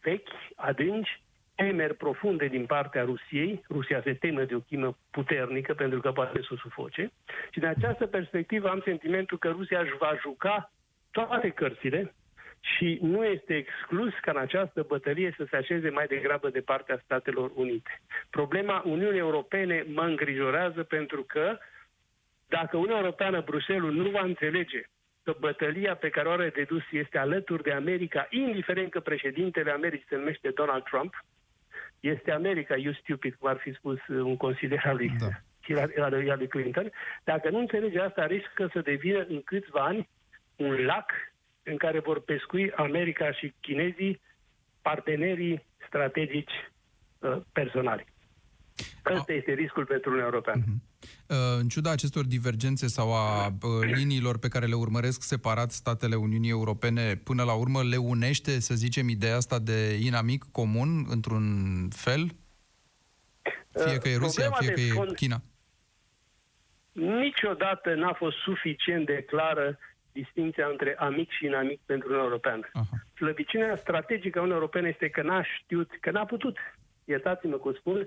vechi, 0.00 0.28
adânci, 0.54 1.22
temeri 1.54 1.94
profunde 1.94 2.46
din 2.46 2.66
partea 2.66 3.02
Rusiei. 3.02 3.64
Rusia 3.70 4.00
se 4.02 4.14
teme 4.14 4.44
de 4.44 4.54
o 4.54 4.60
chină 4.60 4.96
puternică 5.10 5.74
pentru 5.74 6.00
că 6.00 6.12
poate 6.12 6.40
să 6.40 6.48
o 6.50 6.56
sufoce. 6.56 7.12
Și 7.50 7.58
din 7.58 7.68
această 7.68 8.06
perspectivă 8.06 8.68
am 8.68 8.80
sentimentul 8.84 9.38
că 9.38 9.48
Rusia 9.48 9.80
își 9.80 9.96
va 9.98 10.12
juca 10.20 10.72
toate 11.10 11.48
cărțile 11.48 12.14
și 12.60 12.98
nu 13.02 13.24
este 13.24 13.54
exclus 13.54 14.12
ca 14.20 14.30
în 14.30 14.36
această 14.36 14.84
bătălie 14.88 15.34
să 15.36 15.46
se 15.50 15.56
așeze 15.56 15.90
mai 15.90 16.06
degrabă 16.06 16.48
de 16.48 16.60
partea 16.60 17.00
Statelor 17.04 17.50
Unite. 17.54 18.00
Problema 18.30 18.82
Uniunii 18.84 19.18
Europene 19.18 19.84
mă 19.92 20.02
îngrijorează 20.02 20.82
pentru 20.82 21.22
că 21.22 21.58
dacă 22.48 22.76
Uniunea 22.76 23.00
Europeană, 23.00 23.40
Bruxelles, 23.40 23.92
nu 23.92 24.10
va 24.10 24.22
înțelege 24.22 24.82
că 25.22 25.34
bătălia 25.38 25.94
pe 25.94 26.08
care 26.08 26.28
o 26.28 26.30
are 26.30 26.48
de 26.48 26.62
dus 26.62 26.82
este 26.90 27.18
alături 27.18 27.62
de 27.62 27.72
America, 27.72 28.26
indiferent 28.30 28.90
că 28.90 29.00
președintele 29.00 29.70
Americii 29.70 30.06
se 30.08 30.16
numește 30.16 30.50
Donald 30.50 30.82
Trump, 30.82 31.24
este 32.00 32.30
America, 32.30 32.76
you 32.76 32.92
stupid, 32.92 33.34
cum 33.34 33.48
ar 33.48 33.56
fi 33.56 33.72
spus 33.72 33.98
un 34.08 34.36
consilier 34.36 34.82
al 34.84 34.96
lui, 34.96 35.12
da. 35.18 36.02
al 36.02 36.36
lui 36.38 36.48
Clinton. 36.48 36.90
Dacă 37.24 37.50
nu 37.50 37.58
înțelege 37.58 38.00
asta, 38.00 38.26
riscă 38.26 38.70
să 38.72 38.80
devină 38.80 39.26
în 39.28 39.42
câțiva 39.42 39.80
ani 39.80 40.08
un 40.58 40.74
lac 40.84 41.12
în 41.62 41.76
care 41.76 42.00
vor 42.00 42.20
pescui 42.20 42.72
America 42.72 43.32
și 43.32 43.54
chinezii 43.60 44.20
partenerii 44.82 45.66
strategici 45.86 46.52
uh, 47.18 47.36
personali. 47.52 48.06
Ăsta 49.14 49.32
este 49.32 49.52
riscul 49.52 49.84
pentru 49.86 50.10
Uniunea 50.10 50.30
Europeană. 50.32 50.62
Uh-huh. 50.62 50.88
În 51.58 51.68
ciuda 51.68 51.90
acestor 51.90 52.24
divergențe 52.24 52.86
sau 52.86 53.14
a 53.14 53.46
uh, 53.46 53.94
liniilor 53.94 54.38
pe 54.38 54.48
care 54.48 54.66
le 54.66 54.74
urmăresc 54.74 55.22
separat 55.22 55.70
statele 55.70 56.14
Uniunii 56.14 56.50
Europene, 56.50 57.16
până 57.16 57.42
la 57.44 57.52
urmă 57.52 57.82
le 57.82 57.96
unește, 57.96 58.60
să 58.60 58.74
zicem, 58.74 59.08
ideea 59.08 59.36
asta 59.36 59.58
de 59.58 59.98
inamic 60.00 60.44
comun, 60.52 61.06
într-un 61.08 61.44
fel? 61.90 62.28
Fie 63.70 63.98
că 63.98 64.08
e 64.08 64.16
Rusia, 64.16 64.50
fie 64.50 64.72
că 64.72 64.80
e 64.80 64.92
fond... 64.92 65.14
China. 65.14 65.42
Niciodată 66.92 67.94
n-a 67.94 68.12
fost 68.12 68.36
suficient 68.36 69.06
de 69.06 69.24
clară 69.26 69.78
distinția 70.22 70.66
între 70.66 70.94
amic 70.98 71.30
și 71.30 71.44
inamic 71.44 71.80
pentru 71.86 72.06
Uniunea 72.08 72.28
Europeană. 72.30 72.64
Uh-huh. 72.66 72.98
Slăbiciunea 73.14 73.76
strategică 73.76 74.38
a 74.38 74.42
Uniunii 74.42 74.60
Europene 74.62 74.88
este 74.88 75.08
că 75.08 75.22
n-a 75.22 75.42
știut, 75.42 75.90
că 76.00 76.10
n-a 76.10 76.24
putut, 76.24 76.56
iertați-mă 77.04 77.56
cum 77.56 77.72
spun, 77.72 78.06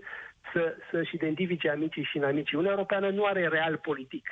să, 0.53 0.75
să-și 0.91 1.15
identifice 1.15 1.69
amicii 1.69 2.03
și 2.09 2.17
inamicii. 2.17 2.57
Uniunea 2.57 2.77
Europeană 2.77 3.09
nu 3.09 3.23
are 3.25 3.47
real 3.47 3.77
politic. 3.77 4.25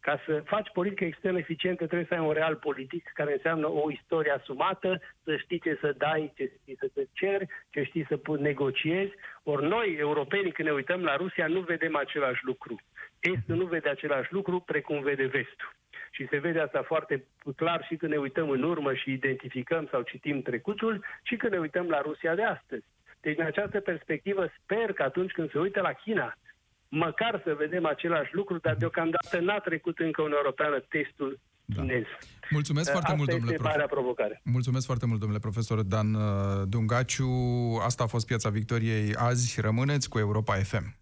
Ca 0.00 0.20
să 0.26 0.42
faci 0.44 0.70
politică 0.72 1.04
externă 1.04 1.38
eficientă, 1.38 1.86
trebuie 1.86 2.08
să 2.08 2.14
ai 2.14 2.26
un 2.26 2.32
real 2.32 2.56
politic, 2.56 3.10
care 3.14 3.32
înseamnă 3.32 3.66
o 3.68 3.90
istorie 3.90 4.32
asumată, 4.32 5.00
să 5.24 5.36
știi 5.36 5.60
ce 5.60 5.78
să 5.80 5.94
dai, 5.98 6.32
ce 6.36 6.52
știi 6.60 6.76
să 6.78 6.88
te 6.94 7.02
ceri, 7.12 7.46
ce 7.70 7.82
știi 7.82 8.06
să 8.08 8.20
negociezi. 8.38 9.12
Ori 9.42 9.68
noi, 9.68 9.96
europenii, 9.98 10.52
când 10.52 10.68
ne 10.68 10.74
uităm 10.74 11.02
la 11.02 11.16
Rusia, 11.16 11.46
nu 11.46 11.60
vedem 11.60 11.96
același 11.96 12.44
lucru. 12.44 12.74
Estul 13.20 13.56
nu 13.56 13.64
vede 13.64 13.88
același 13.88 14.32
lucru 14.32 14.60
precum 14.60 15.02
vede 15.02 15.26
vestul. 15.26 15.70
Și 16.14 16.26
se 16.30 16.38
vede 16.38 16.60
asta 16.60 16.82
foarte 16.82 17.24
clar 17.56 17.84
și 17.88 17.96
când 17.96 18.12
ne 18.12 18.18
uităm 18.18 18.50
în 18.50 18.62
urmă 18.62 18.94
și 18.94 19.12
identificăm 19.12 19.88
sau 19.90 20.02
citim 20.02 20.42
trecutul, 20.42 21.04
și 21.22 21.36
când 21.36 21.52
ne 21.52 21.58
uităm 21.58 21.86
la 21.88 22.00
Rusia 22.00 22.34
de 22.34 22.42
astăzi. 22.42 22.84
Deci, 23.20 23.36
din 23.36 23.44
această 23.44 23.80
perspectivă, 23.80 24.42
sper 24.62 24.92
că 24.92 25.02
atunci 25.02 25.32
când 25.32 25.50
se 25.50 25.58
uită 25.58 25.80
la 25.80 25.92
China, 25.92 26.38
măcar 26.88 27.40
să 27.44 27.54
vedem 27.58 27.86
același 27.86 28.34
lucru, 28.34 28.58
dar 28.58 28.74
deocamdată 28.74 29.38
n-a 29.40 29.58
trecut 29.58 29.98
încă 29.98 30.22
un 30.22 30.32
europeană 30.32 30.78
testul 30.88 31.40
da. 31.64 31.80
chinez. 31.80 32.04
Mulțumesc 32.50 32.90
foarte 32.90 33.10
Asta 33.10 33.18
mult, 33.18 33.30
domnule 33.30 33.56
profesor. 33.56 33.86
provocare. 33.86 34.40
Mulțumesc 34.44 34.86
foarte 34.86 35.06
mult, 35.06 35.20
domnule 35.20 35.40
profesor 35.40 35.82
Dan 35.82 36.14
uh, 36.14 36.22
Dungaciu. 36.68 37.30
Asta 37.84 38.02
a 38.02 38.06
fost 38.06 38.26
Piața 38.26 38.48
Victoriei 38.50 39.14
azi. 39.14 39.60
Rămâneți 39.60 40.08
cu 40.08 40.18
Europa 40.18 40.54
FM. 40.54 41.01